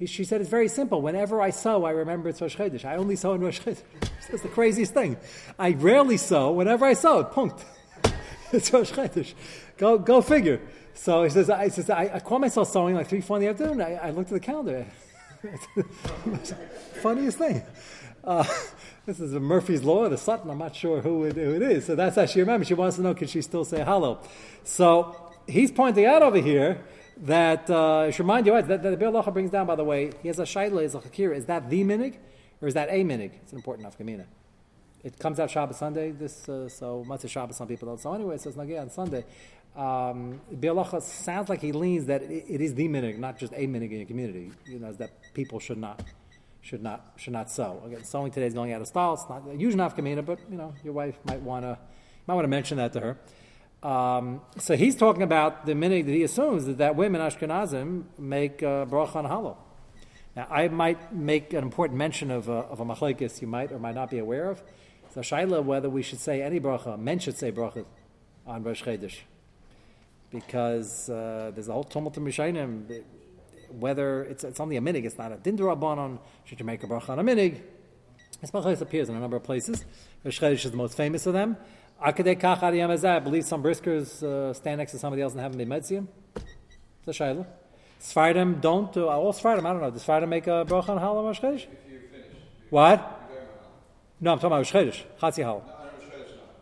She 0.05 0.25
said, 0.25 0.41
it's 0.41 0.49
very 0.49 0.67
simple. 0.67 1.01
Whenever 1.01 1.41
I 1.41 1.49
sew, 1.49 1.83
I 1.85 1.91
remember 1.91 2.29
it's 2.29 2.39
Rosh 2.39 2.55
Chodesh. 2.55 2.85
I 2.85 2.97
only 2.97 3.15
sew 3.15 3.33
in 3.33 3.41
Rosh 3.41 3.61
Chodesh. 3.61 3.81
That's 4.29 4.43
the 4.43 4.49
craziest 4.49 4.93
thing. 4.93 5.17
I 5.57 5.71
rarely 5.71 6.17
sew. 6.17 6.51
Whenever 6.51 6.85
I 6.85 6.93
sew, 6.93 7.23
punct. 7.23 7.65
it's 8.51 8.71
Rosh 8.71 8.91
Chodesh. 8.91 9.33
Go, 9.77 9.97
go 9.97 10.21
figure. 10.21 10.61
So 10.93 11.23
he 11.23 11.29
says, 11.29 11.49
I, 11.49 11.69
says, 11.69 11.89
I, 11.89 12.11
I 12.13 12.19
caught 12.19 12.41
myself 12.41 12.69
sewing 12.69 12.95
like 12.95 13.07
3, 13.07 13.21
4 13.21 13.37
in 13.37 13.43
the 13.43 13.49
afternoon. 13.49 13.81
I, 13.81 13.95
I 13.95 14.09
looked 14.11 14.31
at 14.31 14.35
the 14.35 14.39
calendar. 14.39 14.85
Funniest 17.01 17.37
thing. 17.37 17.63
Uh, 18.27 18.43
this 19.05 19.21
is 19.21 19.33
a 19.33 19.39
Murphy's 19.39 19.83
Law, 19.83 20.09
the 20.09 20.17
Sutton. 20.17 20.51
I'm 20.51 20.57
not 20.57 20.75
sure 20.75 20.99
who 21.01 21.23
it, 21.23 21.37
who 21.37 21.55
it 21.55 21.61
is. 21.61 21.85
So 21.85 21.95
that's 21.95 22.17
how 22.17 22.25
she 22.25 22.41
remembers. 22.41 22.67
She 22.67 22.73
wants 22.73 22.97
to 22.97 23.01
know, 23.01 23.13
can 23.13 23.27
she 23.27 23.41
still 23.41 23.63
say 23.63 23.83
hello? 23.83 24.19
So 24.65 25.31
he's 25.47 25.71
pointing 25.71 26.05
out 26.05 26.21
over 26.21 26.37
here 26.37 26.83
that, 27.21 27.69
uh, 27.69 28.11
should 28.11 28.19
remind 28.19 28.45
you, 28.45 28.51
that, 28.51 28.67
that 28.67 28.83
the 28.83 28.97
Be'er 28.97 29.11
Halacha 29.11 29.31
brings 29.31 29.49
down, 29.49 29.65
by 29.65 29.75
the 29.75 29.85
way, 29.85 30.11
he 30.21 30.27
has 30.27 30.39
a 30.39 30.43
shaila, 30.43 30.83
is 30.83 30.93
a 30.93 30.99
chakira. 30.99 31.35
Is 31.35 31.45
that 31.45 31.69
the 31.69 31.83
minig 31.85 32.17
or 32.61 32.67
is 32.67 32.73
that 32.73 32.89
a 32.89 33.03
minig? 33.03 33.31
It's 33.41 33.53
an 33.53 33.59
important 33.59 33.87
nafkamina. 33.87 34.25
It 35.05 35.17
comes 35.17 35.39
out 35.39 35.49
Shabbos 35.49 35.77
Sunday, 35.77 36.11
this, 36.11 36.49
uh, 36.49 36.67
so 36.67 37.05
Matzah 37.07 37.29
Shabbos, 37.29 37.55
some 37.55 37.67
people 37.67 37.87
don't. 37.87 37.99
So 38.01 38.13
anyway, 38.13 38.35
it 38.35 38.41
says 38.41 38.55
Nagia 38.55 38.81
on 38.81 38.89
Sunday 38.89 39.23
um, 39.77 40.41
sounds 40.99 41.49
like 41.49 41.61
he 41.61 41.71
leans 41.71 42.07
that 42.07 42.23
it, 42.23 42.45
it 42.49 42.61
is 42.61 42.73
the 42.73 42.89
minig, 42.89 43.19
not 43.19 43.37
just 43.37 43.53
a 43.53 43.67
minig 43.67 43.91
in 43.91 43.97
your 43.99 44.05
community. 44.05 44.51
You 44.65 44.79
know, 44.79 44.91
that 44.93 45.11
people 45.33 45.59
should 45.59 45.77
not 45.77 46.03
should 46.61 46.81
not 46.81 47.13
should 47.17 47.33
not 47.33 47.49
sow. 47.49 47.81
Again, 47.85 48.03
sowing 48.03 48.31
today 48.31 48.47
is 48.47 48.53
going 48.53 48.73
out 48.73 48.81
of 48.81 48.87
style. 48.87 49.13
It's 49.13 49.29
not 49.29 49.43
a 49.49 49.55
huge 49.55 49.73
enough 49.73 49.95
kamina, 49.95 50.25
but 50.25 50.39
you 50.49 50.57
know, 50.57 50.73
your 50.83 50.93
wife 50.93 51.17
might 51.25 51.41
want 51.41 51.63
to 51.63 51.77
might 52.25 52.33
want 52.33 52.43
to 52.45 52.49
mention 52.49 52.77
that 52.77 52.93
to 52.93 52.99
her. 52.99 53.17
Um, 53.87 54.41
so 54.57 54.75
he's 54.75 54.95
talking 54.95 55.21
about 55.21 55.65
the 55.65 55.75
minute 55.75 56.07
that 56.07 56.11
he 56.11 56.23
assumes 56.23 56.65
that, 56.65 56.79
that 56.79 56.95
women 56.95 57.21
Ashkenazim 57.21 58.05
make 58.17 58.63
uh, 58.63 58.85
bracha 58.85 59.17
on 59.17 59.25
hollow. 59.25 59.57
Now, 60.35 60.47
I 60.49 60.67
might 60.67 61.13
make 61.13 61.53
an 61.53 61.63
important 61.63 61.97
mention 61.97 62.31
of 62.31 62.49
a, 62.49 62.51
of 62.51 62.79
a 62.79 62.85
machlekes 62.85 63.41
you 63.41 63.47
might 63.47 63.71
or 63.71 63.79
might 63.79 63.95
not 63.95 64.09
be 64.09 64.19
aware 64.19 64.49
of. 64.49 64.61
So 65.13 65.21
Shaila, 65.21 65.63
whether 65.63 65.89
we 65.89 66.03
should 66.03 66.19
say 66.19 66.41
any 66.41 66.59
bracha, 66.59 66.99
men 66.99 67.19
should 67.19 67.37
say 67.37 67.51
bracha 67.51 67.85
on 68.45 68.63
Rosh 68.63 68.83
Chodesh 68.83 69.19
because 70.31 71.09
uh, 71.09 71.51
there's 71.53 71.69
a 71.69 71.73
whole 71.73 71.83
tumult 71.83 72.17
in 72.17 72.25
Rishayim. 72.25 73.03
Whether 73.79 74.23
it's, 74.23 74.43
it's 74.43 74.59
only 74.59 74.77
a 74.77 74.81
minig, 74.81 75.05
it's 75.05 75.17
not 75.17 75.31
a 75.31 75.35
dindurabanon. 75.35 76.19
Should 76.45 76.59
you 76.59 76.65
make 76.65 76.83
a 76.83 76.87
bracha 76.87 77.09
on 77.09 77.19
a 77.19 77.23
minig? 77.23 77.61
This 78.41 78.51
machlekes 78.51 78.81
appears 78.81 79.09
in 79.09 79.15
a 79.15 79.19
number 79.19 79.37
of 79.37 79.43
places. 79.43 79.83
Rosh 80.23 80.39
Chodesh 80.39 80.65
is 80.65 80.71
the 80.71 80.77
most 80.77 80.95
famous 80.95 81.25
of 81.25 81.33
them. 81.33 81.57
Akadei 82.05 82.39
kach 82.39 82.61
I 82.63 83.19
believe 83.19 83.45
some 83.45 83.63
briskers 83.63 84.21
uh, 84.21 84.53
stand 84.53 84.77
next 84.77 84.91
to 84.91 84.99
somebody 84.99 85.21
else 85.21 85.33
and 85.33 85.41
haven't 85.41 85.57
been 85.57 85.69
metzium. 85.69 86.07
It's 86.35 87.19
a 87.19 87.23
shayla. 87.23 87.45
Sfardim 87.99 88.61
don't. 88.61 88.95
Uh, 88.95 89.07
all 89.07 89.33
Sfardim, 89.33 89.65
I 89.65 89.71
don't 89.73 89.81
know. 89.81 89.89
Does 89.89 90.03
Sfardim 90.03 90.27
make 90.27 90.45
a 90.47 90.65
bracha 90.65 90.89
on 90.89 90.99
Halal 90.99 91.23
Rosh 91.23 91.39
Chodesh? 91.39 91.65
What? 92.69 93.13
No, 94.19 94.33
I'm 94.33 94.39
talking 94.39 94.47
about 94.47 94.57
Rosh 94.57 94.73
Chodesh. 94.73 95.03
Chatzi 95.19 95.43
Halal. 95.43 95.63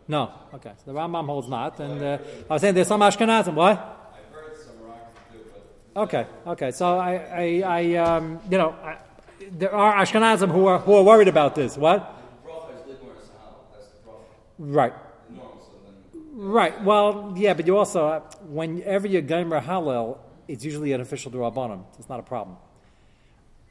No. 0.08 0.32
Okay. 0.54 0.72
So 0.78 0.92
the 0.92 0.98
Rambam 0.98 1.26
holds 1.26 1.48
not, 1.48 1.78
and 1.80 2.02
uh, 2.02 2.18
I 2.48 2.52
was 2.54 2.62
saying 2.62 2.74
there's 2.74 2.88
some 2.88 3.00
Ashkenazim. 3.00 3.54
What? 3.54 3.76
I've 3.76 4.34
heard 4.34 4.56
some 4.56 4.80
rock 4.86 5.12
do, 5.32 5.38
but 5.52 5.85
Okay. 5.96 6.26
Okay. 6.46 6.70
So 6.72 6.98
I, 6.98 7.14
I, 7.14 7.62
I 7.64 7.94
um, 7.94 8.38
you 8.50 8.58
know, 8.58 8.76
I, 8.84 8.98
there 9.52 9.74
are 9.74 9.94
Ashkenazim 10.04 10.50
who 10.52 10.66
are 10.66 10.78
who 10.78 10.94
are 10.94 11.02
worried 11.02 11.28
about 11.28 11.54
this. 11.54 11.76
What? 11.76 12.12
Right. 14.58 14.92
Right. 16.32 16.82
Well, 16.82 17.32
yeah, 17.36 17.54
but 17.54 17.66
you 17.66 17.78
also 17.78 18.06
uh, 18.06 18.20
whenever 18.48 19.06
you're 19.06 19.22
Geimer 19.22 19.62
Hallel, 19.62 20.18
it's 20.48 20.64
usually 20.64 20.92
an 20.92 21.00
official 21.00 21.32
Durabanim. 21.32 21.82
It's 21.98 22.10
not 22.10 22.20
a 22.20 22.22
problem. 22.22 22.58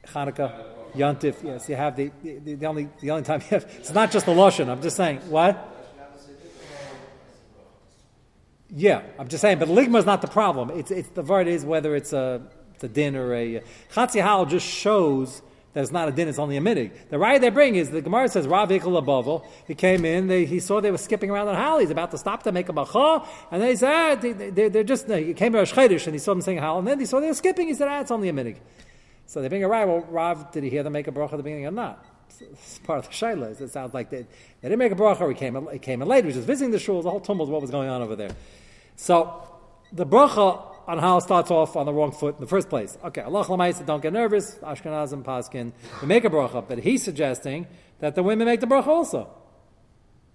Hanukkah, 0.06 0.64
Yontif, 0.94 1.42
yes, 1.42 1.68
you 1.68 1.76
have 1.76 1.96
the, 1.96 2.10
the, 2.22 2.54
the 2.54 2.66
only 2.66 2.88
the 3.00 3.10
only 3.10 3.22
time 3.22 3.40
you 3.40 3.48
have. 3.48 3.64
It's 3.78 3.92
not 3.92 4.10
just 4.10 4.26
the 4.26 4.32
lashon. 4.32 4.68
I'm 4.68 4.82
just 4.82 4.96
saying 4.96 5.18
what. 5.30 5.75
Yeah, 8.68 9.02
I'm 9.18 9.28
just 9.28 9.40
saying, 9.40 9.58
but 9.58 9.68
ligma 9.68 9.98
is 9.98 10.06
not 10.06 10.22
the 10.22 10.28
problem. 10.28 10.70
It's, 10.70 10.90
it's 10.90 11.08
the 11.10 11.22
word 11.22 11.46
is 11.46 11.64
whether 11.64 11.94
it's 11.94 12.12
a, 12.12 12.42
it's 12.74 12.84
a 12.84 12.88
din 12.88 13.14
or 13.14 13.32
a 13.34 13.62
chatzi 13.92 14.20
hal 14.20 14.44
just 14.44 14.66
shows 14.66 15.40
that 15.72 15.82
it's 15.82 15.92
not 15.92 16.08
a 16.08 16.12
din; 16.12 16.26
it's 16.26 16.38
only 16.38 16.56
a 16.56 16.60
minig. 16.60 16.90
The 17.10 17.18
right 17.18 17.40
they 17.40 17.50
bring 17.50 17.76
is 17.76 17.90
the 17.90 18.00
Gemara 18.00 18.28
says 18.28 18.46
Rav 18.46 18.70
Ikel 18.70 19.44
He 19.68 19.74
came 19.74 20.04
in, 20.04 20.26
they, 20.26 20.46
he 20.46 20.58
saw 20.58 20.80
they 20.80 20.90
were 20.90 20.98
skipping 20.98 21.30
around 21.30 21.46
the 21.46 21.54
hal. 21.54 21.78
He's 21.78 21.90
about 21.90 22.10
to 22.10 22.18
stop 22.18 22.42
to 22.42 22.52
make 22.52 22.68
a 22.68 22.72
bacha, 22.72 23.24
and 23.52 23.62
then 23.62 23.70
he 23.70 23.76
said 23.76 23.92
ah, 23.92 24.14
they, 24.16 24.32
they, 24.32 24.68
they're 24.68 24.82
just. 24.82 25.08
He 25.08 25.34
came 25.34 25.52
to 25.52 25.58
Rosh 25.58 25.76
and 25.76 26.14
he 26.14 26.18
saw 26.18 26.32
them 26.32 26.40
saying 26.40 26.58
hal, 26.58 26.78
and 26.78 26.88
then 26.88 26.98
he 26.98 27.06
saw 27.06 27.20
they 27.20 27.28
were 27.28 27.34
skipping. 27.34 27.68
He 27.68 27.74
said, 27.74 27.88
ah, 27.88 28.00
it's 28.00 28.10
only 28.10 28.28
a 28.28 28.32
minig. 28.32 28.56
So 29.26 29.42
they 29.42 29.48
bring 29.48 29.62
a 29.62 29.68
right. 29.68 29.86
Well, 29.86 30.00
Rav, 30.08 30.50
did 30.50 30.64
he 30.64 30.70
hear 30.70 30.82
them 30.82 30.92
make 30.92 31.08
a 31.08 31.12
bracha 31.12 31.34
at 31.34 31.36
the 31.36 31.42
beginning 31.42 31.66
or 31.66 31.72
not? 31.72 32.04
It's 32.40 32.78
part 32.78 32.98
of 32.98 33.06
the 33.06 33.12
shaila. 33.12 33.60
It 33.60 33.70
sounds 33.70 33.94
like 33.94 34.10
they, 34.10 34.22
they 34.60 34.68
didn't 34.68 34.78
make 34.78 34.92
a 34.92 34.96
bracha. 34.96 35.28
He 35.28 35.34
came, 35.34 35.68
he 35.72 35.78
came 35.78 36.02
in 36.02 36.08
late. 36.08 36.24
He 36.24 36.26
was 36.26 36.36
just 36.36 36.46
visiting 36.46 36.70
the 36.70 36.78
shul. 36.78 37.02
The 37.02 37.10
whole 37.10 37.20
tumult 37.20 37.48
of 37.48 37.52
what 37.52 37.62
was 37.62 37.70
going 37.70 37.88
on 37.88 38.02
over 38.02 38.16
there. 38.16 38.30
So 38.96 39.42
the 39.92 40.06
bracha 40.06 40.62
on 40.86 40.98
how 40.98 41.18
starts 41.18 41.50
off 41.50 41.76
on 41.76 41.86
the 41.86 41.92
wrong 41.92 42.12
foot 42.12 42.36
in 42.36 42.40
the 42.40 42.46
first 42.46 42.68
place. 42.68 42.96
Okay, 43.04 43.22
Allah 43.22 43.44
Lamaisa, 43.44 43.84
don't 43.84 44.02
get 44.02 44.12
nervous. 44.12 44.54
Ashkenazim, 44.56 45.24
Paskin, 45.24 45.72
we 46.00 46.06
make 46.06 46.24
a 46.24 46.30
bracha, 46.30 46.66
but 46.66 46.78
he's 46.78 47.02
suggesting 47.02 47.66
that 47.98 48.14
the 48.14 48.22
women 48.22 48.46
make 48.46 48.60
the 48.60 48.66
bracha 48.66 48.86
also. 48.86 49.28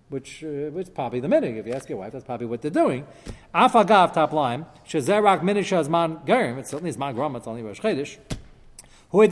Which, 0.10 0.43
uh, 0.43 0.71
which 0.71 0.88
is 0.88 0.89
probably 0.89 1.21
the 1.21 1.30
minig. 1.30 1.58
If 1.58 1.65
you 1.65 1.73
ask 1.73 1.88
your 1.88 1.99
wife, 1.99 2.12
that's 2.12 2.25
probably 2.25 2.47
what 2.47 2.62
they're 2.62 2.69
doing. 2.69 3.08
Afagav, 3.56 4.12
top 4.12 4.34
line, 4.34 4.65
Shazerak 4.86 5.39
Minisha 5.39 5.88
man 5.88 6.17
Gerim, 6.25 6.58
it 6.58 6.67
certainly 6.67 6.89
is 6.89 6.97
man 6.97 7.17
it's 7.17 7.47
only 7.47 7.63
Rosh 7.63 7.80
Chodesh. 7.80 8.17
He 9.12 9.28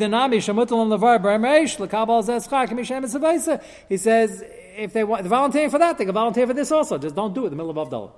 says, 3.98 4.44
if 4.76 4.94
they 4.94 5.04
want, 5.06 5.24
they're 5.24 5.30
volunteering 5.30 5.70
for 5.70 5.80
that, 5.80 5.98
they 5.98 6.04
can 6.06 6.13
volunteer 6.13 6.46
for 6.48 6.54
this 6.54 6.72
also. 6.72 6.98
Just 6.98 7.15
don't 7.15 7.34
do 7.34 7.44
it 7.44 7.46
in 7.46 7.52
the 7.52 7.63
middle 7.63 7.72
of 7.72 7.88
Avdallah. 7.88 8.12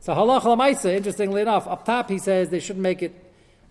So 0.00 0.12
halach 0.12 0.42
lamaisa, 0.42 0.96
interestingly 0.96 1.42
enough, 1.42 1.68
up 1.68 1.84
top 1.84 2.08
he 2.08 2.18
says 2.18 2.50
they 2.50 2.58
shouldn't 2.58 2.82
make 2.82 3.02
it 3.02 3.14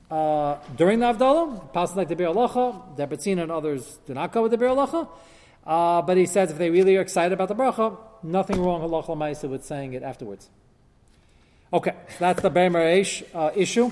uh, 0.09 0.55
during 0.75 0.99
the 0.99 1.05
Avdallah. 1.05 1.73
Passing 1.73 1.97
like 1.97 2.07
the 2.07 2.15
Be'er 2.15 2.27
Halacha, 2.27 2.95
the 2.95 3.41
and 3.41 3.51
others 3.51 3.99
do 4.05 4.13
not 4.13 4.31
go 4.31 4.43
with 4.43 4.51
the 4.51 4.57
Be'er 4.57 4.69
Halacha. 4.69 5.09
Uh, 5.65 6.01
but 6.01 6.15
he 6.15 6.25
says 6.25 6.49
if 6.49 6.57
they 6.57 6.69
really 6.69 6.95
are 6.95 7.01
excited 7.01 7.33
about 7.33 7.49
the 7.49 7.55
bracha, 7.55 7.97
nothing 8.23 8.61
wrong 8.61 8.81
halach 8.81 9.07
lamaisa 9.07 9.49
with 9.49 9.65
saying 9.65 9.91
it 9.93 10.03
afterwards. 10.03 10.49
Okay, 11.73 11.91
so 11.91 12.15
that's 12.19 12.41
the 12.41 12.49
Be'er 12.49 13.03
uh, 13.33 13.51
issue. 13.53 13.91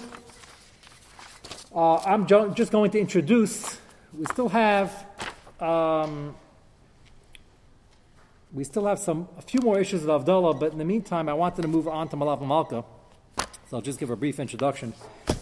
Uh, 1.75 1.97
I'm 2.05 2.25
jo- 2.25 2.51
just 2.51 2.71
going 2.71 2.89
to 2.91 2.99
introduce. 2.99 3.81
We 4.17 4.23
still 4.27 4.47
have. 4.47 5.05
Um, 5.59 6.33
we 8.53 8.63
still 8.63 8.85
have 8.85 8.97
some 8.97 9.27
a 9.37 9.41
few 9.41 9.59
more 9.61 9.77
issues 9.77 10.05
of 10.05 10.23
Avdullah, 10.23 10.57
but 10.57 10.71
in 10.71 10.77
the 10.77 10.85
meantime, 10.85 11.27
I 11.27 11.33
wanted 11.33 11.63
to 11.63 11.67
move 11.67 11.89
on 11.89 12.07
to 12.07 12.15
Malav 12.15 12.39
Malka. 12.47 12.85
So 13.69 13.75
I'll 13.75 13.81
just 13.81 13.99
give 13.99 14.09
a 14.09 14.15
brief 14.15 14.39
introduction. 14.39 14.93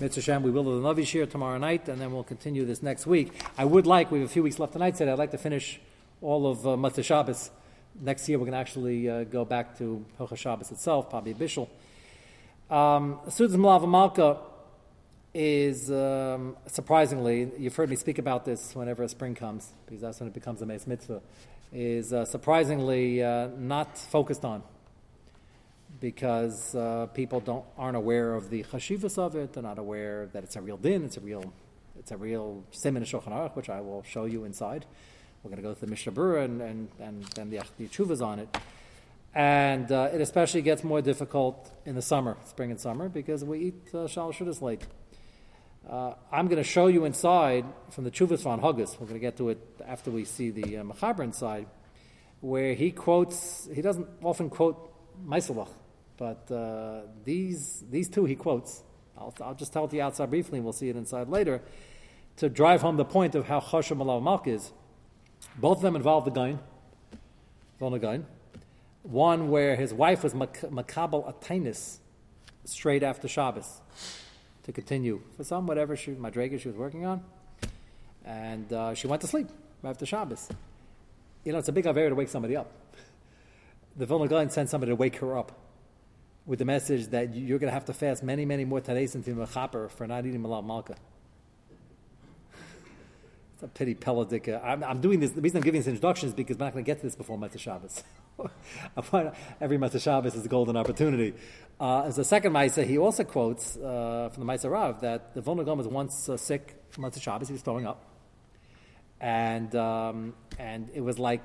Mitzvah 0.01 0.21
Shem, 0.21 0.41
we 0.41 0.49
will 0.49 0.63
do 0.63 0.81
the 0.81 0.87
Navi 0.87 1.05
Shir 1.05 1.27
tomorrow 1.27 1.59
night, 1.59 1.87
and 1.87 2.01
then 2.01 2.11
we'll 2.11 2.23
continue 2.23 2.65
this 2.65 2.81
next 2.81 3.05
week. 3.05 3.31
I 3.55 3.65
would 3.65 3.85
like, 3.85 4.09
we 4.09 4.21
have 4.21 4.27
a 4.27 4.33
few 4.33 4.41
weeks 4.41 4.57
left 4.57 4.73
tonight, 4.73 4.97
said 4.97 5.09
I'd 5.09 5.19
like 5.19 5.31
to 5.31 5.37
finish 5.37 5.79
all 6.19 6.47
of 6.47 6.65
uh, 6.65 6.71
Matzah 6.71 7.03
Shabbos. 7.03 7.51
Next 8.01 8.27
year, 8.27 8.39
we're 8.39 8.45
going 8.45 8.53
to 8.53 8.57
actually 8.57 9.07
uh, 9.07 9.25
go 9.25 9.45
back 9.45 9.77
to 9.77 10.03
Hilchah 10.19 10.37
Shabbos 10.37 10.71
itself, 10.71 11.11
probably 11.11 11.35
Bishul. 11.35 11.69
Um, 12.71 13.19
Sudas 13.27 13.55
Malav 13.55 13.87
Malka, 13.87 14.39
is 15.33 15.91
um, 15.91 16.55
surprisingly, 16.67 17.51
you've 17.57 17.75
heard 17.75 17.89
me 17.89 17.95
speak 17.95 18.19
about 18.19 18.45
this 18.45 18.75
whenever 18.75 19.07
spring 19.07 19.35
comes, 19.35 19.73
because 19.85 20.01
that's 20.01 20.19
when 20.19 20.27
it 20.27 20.33
becomes 20.33 20.61
a 20.61 20.65
Mace 20.65 20.85
Mitzvah, 20.85 21.21
is 21.71 22.13
uh, 22.13 22.25
surprisingly 22.25 23.23
uh, 23.23 23.47
not 23.57 23.97
focused 23.97 24.45
on. 24.45 24.63
Because 25.99 26.75
uh, 26.75 27.07
people 27.13 27.39
don't 27.39 27.63
aren't 27.77 27.95
aware 27.95 28.33
of 28.33 28.49
the 28.49 28.63
chashivas 28.63 29.17
of 29.17 29.35
it, 29.35 29.53
they're 29.53 29.63
not 29.63 29.79
aware 29.79 30.27
that 30.33 30.43
it's 30.43 30.55
a 30.55 30.61
real 30.61 30.75
din, 30.75 31.05
it's 31.05 31.17
a 31.17 31.21
real, 31.21 31.53
it's 31.97 32.11
a 32.11 32.17
real 32.17 32.63
siman 32.73 33.03
Shulchan 33.03 33.29
Aruch, 33.29 33.55
which 33.55 33.69
I 33.69 33.79
will 33.79 34.03
show 34.03 34.25
you 34.25 34.43
inside. 34.43 34.85
We're 35.43 35.49
going 35.49 35.61
to 35.61 35.67
go 35.67 35.73
to 35.73 35.79
the 35.79 35.87
Mishnah 35.87 36.11
Berurah 36.11 36.45
and 36.45 36.61
and 36.61 36.89
and 36.99 37.23
then 37.35 37.49
the, 37.51 37.61
the 37.77 38.23
on 38.23 38.39
it, 38.39 38.57
and 39.33 39.91
uh, 39.91 40.09
it 40.11 40.19
especially 40.19 40.61
gets 40.61 40.83
more 40.83 41.01
difficult 41.01 41.71
in 41.85 41.95
the 41.95 42.01
summer, 42.01 42.37
spring 42.45 42.71
and 42.71 42.79
summer, 42.79 43.07
because 43.07 43.45
we 43.45 43.59
eat 43.59 43.95
uh, 43.95 44.07
shal 44.07 44.33
late. 44.61 44.85
Uh, 45.89 46.13
I'm 46.31 46.47
going 46.47 46.63
to 46.63 46.63
show 46.63 46.87
you 46.87 47.03
inside 47.03 47.65
from 47.89 48.05
the 48.05 48.11
Chuvas 48.11 48.43
von 48.43 48.61
Huggis. 48.61 48.91
We're 48.99 49.07
going 49.07 49.15
to 49.15 49.19
get 49.19 49.35
to 49.37 49.49
it 49.49 49.59
after 49.85 50.11
we 50.11 50.23
see 50.23 50.49
the 50.49 50.77
uh, 50.77 50.83
Mechaber 50.83 51.19
inside, 51.19 51.67
where 52.39 52.73
he 52.73 52.91
quotes. 52.91 53.67
He 53.73 53.81
doesn't 53.81 54.07
often 54.23 54.49
quote 54.49 54.93
Meiselach, 55.27 55.69
but 56.15 56.49
uh, 56.49 57.01
these 57.25 57.83
these 57.91 58.07
two 58.07 58.23
he 58.23 58.35
quotes. 58.35 58.81
I'll, 59.17 59.33
I'll 59.41 59.55
just 59.55 59.73
tell 59.73 59.83
it 59.85 59.93
you 59.93 60.01
outside 60.01 60.29
briefly, 60.29 60.59
and 60.59 60.63
we'll 60.63 60.73
see 60.73 60.87
it 60.87 60.95
inside 60.95 61.27
later, 61.27 61.61
to 62.37 62.47
drive 62.47 62.81
home 62.81 62.95
the 62.95 63.05
point 63.05 63.35
of 63.35 63.45
how 63.47 63.59
Choshem 63.59 63.97
Alav 63.97 64.23
Malk 64.23 64.47
is. 64.47 64.71
Both 65.57 65.77
of 65.77 65.83
them 65.83 65.97
involve 65.97 66.23
the 66.23 66.31
Gaon, 66.31 66.59
Vilna 67.77 67.99
Gaon. 67.99 68.25
One 69.01 69.49
where 69.49 69.75
his 69.75 69.93
wife 69.93 70.23
was 70.23 70.33
mak- 70.33 70.61
makabel 70.61 71.33
atainis 71.33 71.97
straight 72.63 73.03
after 73.03 73.27
Shabbos 73.27 73.81
to 74.63 74.71
continue 74.71 75.21
for 75.35 75.43
some 75.43 75.67
whatever 75.67 75.95
she 75.95 76.11
madrega 76.11 76.59
she 76.59 76.67
was 76.67 76.77
working 76.77 77.05
on, 77.05 77.23
and 78.25 78.71
uh, 78.71 78.93
she 78.93 79.07
went 79.07 79.21
to 79.21 79.27
sleep 79.27 79.47
right 79.81 79.91
after 79.91 80.05
Shabbos. 80.05 80.49
You 81.43 81.51
know, 81.51 81.57
it's 81.57 81.67
a 81.67 81.73
big 81.73 81.85
aver 81.85 82.09
to 82.09 82.15
wake 82.15 82.29
somebody 82.29 82.55
up. 82.55 82.71
The 83.95 84.05
Vilna 84.05 84.27
Gaon 84.27 84.49
sent 84.49 84.69
somebody 84.69 84.91
to 84.91 84.95
wake 84.95 85.17
her 85.17 85.37
up 85.37 85.51
with 86.45 86.59
the 86.59 86.65
message 86.65 87.07
that 87.07 87.35
you're 87.35 87.59
going 87.59 87.69
to 87.69 87.73
have 87.73 87.85
to 87.85 87.93
fast 87.93 88.23
many, 88.23 88.45
many 88.45 88.65
more 88.65 88.81
tareis 88.81 89.15
into 89.15 89.31
mechaper 89.31 89.89
for 89.89 90.07
not 90.07 90.25
eating 90.25 90.41
malal 90.41 90.65
malka. 90.65 90.95
It's 93.53 93.63
a 93.63 93.67
pity 93.67 93.93
Peladika. 93.93 94.63
I'm, 94.63 94.83
I'm 94.83 95.01
doing 95.01 95.19
this. 95.19 95.31
The 95.31 95.41
reason 95.41 95.57
I'm 95.57 95.63
giving 95.63 95.79
this 95.79 95.87
introduction 95.87 96.29
is 96.29 96.33
because 96.33 96.55
I'm 96.55 96.65
not 96.65 96.73
going 96.73 96.85
to 96.85 96.89
get 96.89 96.97
to 96.97 97.03
this 97.03 97.15
before 97.15 97.37
Matzah 97.37 97.59
Shabbos. 97.59 98.03
Every 99.61 99.77
Matzah 99.77 100.01
Shabbos 100.01 100.35
is 100.35 100.45
a 100.45 100.49
golden 100.49 100.75
opportunity. 100.75 101.35
Uh, 101.79 102.03
as 102.03 102.15
the 102.15 102.23
second 102.23 102.53
Maisa, 102.53 102.85
he 102.85 102.97
also 102.97 103.23
quotes 103.23 103.77
uh, 103.77 104.29
from 104.33 104.45
the 104.45 104.51
Maisa 104.51 104.71
Rav 104.71 105.01
that 105.01 105.35
the 105.35 105.41
Vilna 105.41 105.63
Gaon 105.63 105.77
was 105.77 105.87
once 105.87 106.29
uh, 106.29 106.37
sick 106.37 106.75
Matzah 106.93 107.21
Shabbos. 107.21 107.47
He 107.47 107.53
was 107.53 107.61
throwing 107.61 107.85
up, 107.85 108.03
and 109.21 109.75
um, 109.75 110.33
and 110.57 110.89
it 110.93 111.01
was 111.01 111.19
like 111.19 111.41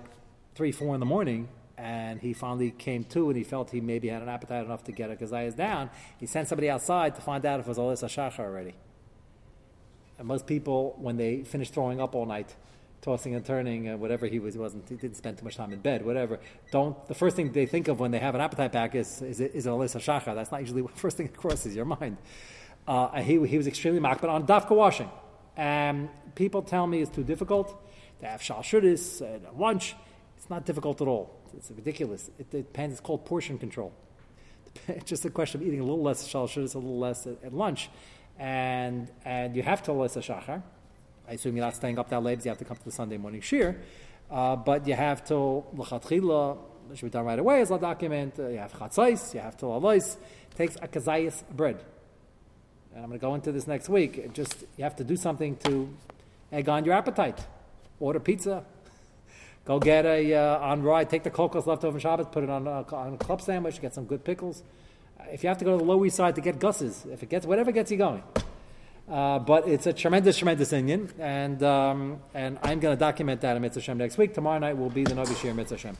three, 0.55 0.73
four 0.73 0.95
in 0.95 1.01
the 1.01 1.07
morning, 1.07 1.49
and 1.77 2.21
he 2.21 2.33
finally 2.33 2.71
came 2.71 3.05
to, 3.05 3.29
and 3.29 3.37
he 3.37 3.45
felt 3.45 3.71
he 3.71 3.81
maybe 3.81 4.09
had 4.09 4.23
an 4.23 4.29
appetite 4.29 4.65
enough 4.65 4.85
to 4.85 4.93
get 4.93 5.11
a 5.11 5.17
gazayas 5.17 5.57
down. 5.57 5.91
He 6.19 6.27
sent 6.27 6.49
somebody 6.49 6.71
outside 6.71 7.15
to 7.17 7.21
find 7.21 7.45
out 7.45 7.61
if 7.61 7.67
it 7.67 7.69
was 7.69 7.79
Alyssa 7.79 8.09
Shachar 8.09 8.41
already. 8.41 8.75
And 10.19 10.27
most 10.27 10.47
people, 10.47 10.97
when 10.99 11.17
they 11.17 11.43
finish 11.43 11.71
throwing 11.71 12.01
up 12.01 12.15
all 12.15 12.27
night, 12.27 12.55
tossing 13.01 13.35
and 13.35 13.45
turning, 13.45 13.89
uh, 13.89 13.97
whatever 13.97 14.27
he 14.27 14.41
was, 14.41 14.55
he 14.55 14.61
wasn't, 14.61 14.89
he 14.89 14.97
didn't 14.97 15.17
spend 15.17 15.39
too 15.39 15.45
much 15.45 15.57
time 15.57 15.73
in 15.73 15.79
bed, 15.79 16.05
whatever. 16.05 16.41
Don't, 16.73 17.07
the 17.07 17.15
first 17.15 17.37
thing 17.37 17.53
they 17.53 17.67
think 17.67 17.87
of 17.87 18.01
when 18.01 18.11
they 18.11 18.19
have 18.19 18.35
an 18.35 18.41
appetite 18.41 18.73
back 18.73 18.97
is, 18.97 19.23
is, 19.23 19.41
is 19.41 19.67
it 19.67 19.71
Alyssa 19.71 20.01
Shachar? 20.01 20.35
That's 20.35 20.51
not 20.51 20.61
usually 20.61 20.83
the 20.83 20.89
first 20.89 21.17
thing 21.17 21.27
that 21.27 21.37
crosses 21.37 21.75
your 21.77 21.85
mind. 21.85 22.17
Uh, 22.87 23.21
he, 23.21 23.45
he 23.47 23.57
was 23.57 23.67
extremely 23.67 24.01
mocked, 24.01 24.23
but 24.23 24.31
on 24.31 24.47
dafka 24.47 24.71
washing. 24.71 25.11
Um, 25.57 26.09
people 26.35 26.63
tell 26.63 26.87
me 26.87 27.03
it's 27.03 27.11
too 27.11 27.25
difficult 27.25 27.81
to 28.21 28.27
have 28.27 28.43
shal 28.43 28.63
shudis 28.63 29.23
at 29.23 29.59
lunch. 29.59 29.95
It's 30.37 30.51
not 30.51 30.65
difficult 30.65 31.01
at 31.01 31.09
all. 31.09 31.37
It's 31.57 31.71
ridiculous. 31.71 32.31
It, 32.39 32.47
it 32.53 32.65
depends. 32.65 32.95
It's 32.95 33.01
called 33.01 33.25
portion 33.25 33.59
control. 33.59 33.93
It's 34.89 35.05
just 35.11 35.25
a 35.25 35.31
question 35.31 35.61
of 35.61 35.67
eating 35.67 35.81
a 35.81 35.85
little 35.85 36.03
less 36.03 36.27
shal 36.27 36.49
shudis, 36.49 36.75
a 36.75 36.79
little 36.79 36.99
less 36.99 37.27
at, 37.27 37.43
at 37.45 37.53
lunch 37.53 37.91
and 38.39 39.11
and 39.25 39.57
you 39.57 39.63
have 39.63 39.83
to 39.85 39.93
listen 39.93 40.23
shachar. 40.23 40.63
I 41.29 41.33
assume 41.33 41.57
you're 41.57 41.65
not 41.65 41.77
staying 41.77 41.99
up 41.99 42.09
that 42.11 42.23
late. 42.23 42.45
You 42.45 42.51
have 42.51 42.59
to 42.59 42.65
come 42.65 42.77
to 42.77 42.85
the 42.85 42.93
Sunday 42.93 43.19
morning 43.19 43.41
shir, 43.41 43.77
uh, 44.31 44.57
but 44.57 44.87
you 44.87 44.95
have 44.95 45.25
to 45.27 45.65
lachatchila. 45.77 46.59
Should 46.95 47.05
be 47.05 47.11
done 47.11 47.27
right 47.27 47.39
away 47.39 47.61
as 47.61 47.71
a 47.71 47.79
document. 47.79 48.39
Uh, 48.39 48.49
you 48.49 48.57
have 48.57 48.73
chatzais. 48.73 49.35
You 49.35 49.41
have 49.41 49.59
to 49.59 49.67
alois. 49.67 50.17
Takes 50.57 50.77
a 50.77 50.89
kazayas 50.89 51.43
bread. 51.55 51.85
And 52.95 53.05
I'm 53.05 53.11
going 53.11 53.21
to 53.21 53.23
go 53.23 53.35
into 53.35 53.53
this 53.53 53.67
next 53.67 53.91
week. 53.91 54.17
It 54.17 54.33
just 54.33 54.65
you 54.79 54.85
have 54.85 54.97
to 54.97 55.05
do 55.05 55.15
something 55.15 55.57
to 55.65 55.95
egg 56.51 56.67
on 56.71 56.87
your 56.87 56.95
appetite. 56.95 57.39
Order 58.01 58.21
pizza. 58.21 58.65
Go 59.67 59.79
get 59.79 60.07
a 60.07 60.35
uh, 60.35 60.59
on 60.61 60.83
rye. 60.83 61.05
Take 61.05 61.25
the 61.25 61.31
kokos 61.31 61.67
left 61.67 61.85
over 61.85 62.01
Shabbos. 62.01 62.29
Put 62.33 62.43
it 62.43 62.49
on 62.49 62.67
a, 62.67 62.83
on 62.95 63.15
a 63.15 63.19
club 63.19 63.43
sandwich. 63.43 63.83
Get 63.83 63.93
some 63.93 64.07
good 64.07 64.25
pickles 64.25 64.63
if 65.31 65.43
you 65.43 65.49
have 65.49 65.59
to 65.59 65.65
go 65.65 65.73
to 65.73 65.79
the 65.79 65.85
Lower 65.85 66.05
East 66.07 66.17
Side 66.17 66.35
to 66.37 66.41
get 66.41 66.59
gusses, 66.59 67.07
if 67.13 67.23
it 67.23 67.29
gets 67.29 67.47
whatever 67.47 67.73
gets 67.73 67.91
you 67.91 67.97
going. 67.97 68.23
Uh, 69.11 69.39
but 69.39 69.67
it's 69.67 69.87
a 69.87 69.93
tremendous, 69.93 70.37
tremendous 70.37 70.73
Indian, 70.73 71.11
and 71.19 71.63
um, 71.63 72.21
and 72.35 72.59
I'm 72.63 72.79
going 72.79 72.95
to 72.95 72.99
document 72.99 73.41
that 73.41 73.57
in 73.57 73.63
Mitzvah 73.63 73.81
Shem 73.81 73.99
next 73.99 74.19
week. 74.19 74.35
Tomorrow 74.35 74.59
night 74.59 74.77
will 74.77 74.91
be 74.91 75.05
the 75.05 75.15
Novi 75.15 75.35
Shir 75.35 75.55
Mitzvah 75.55 75.79
Shem. 75.79 75.97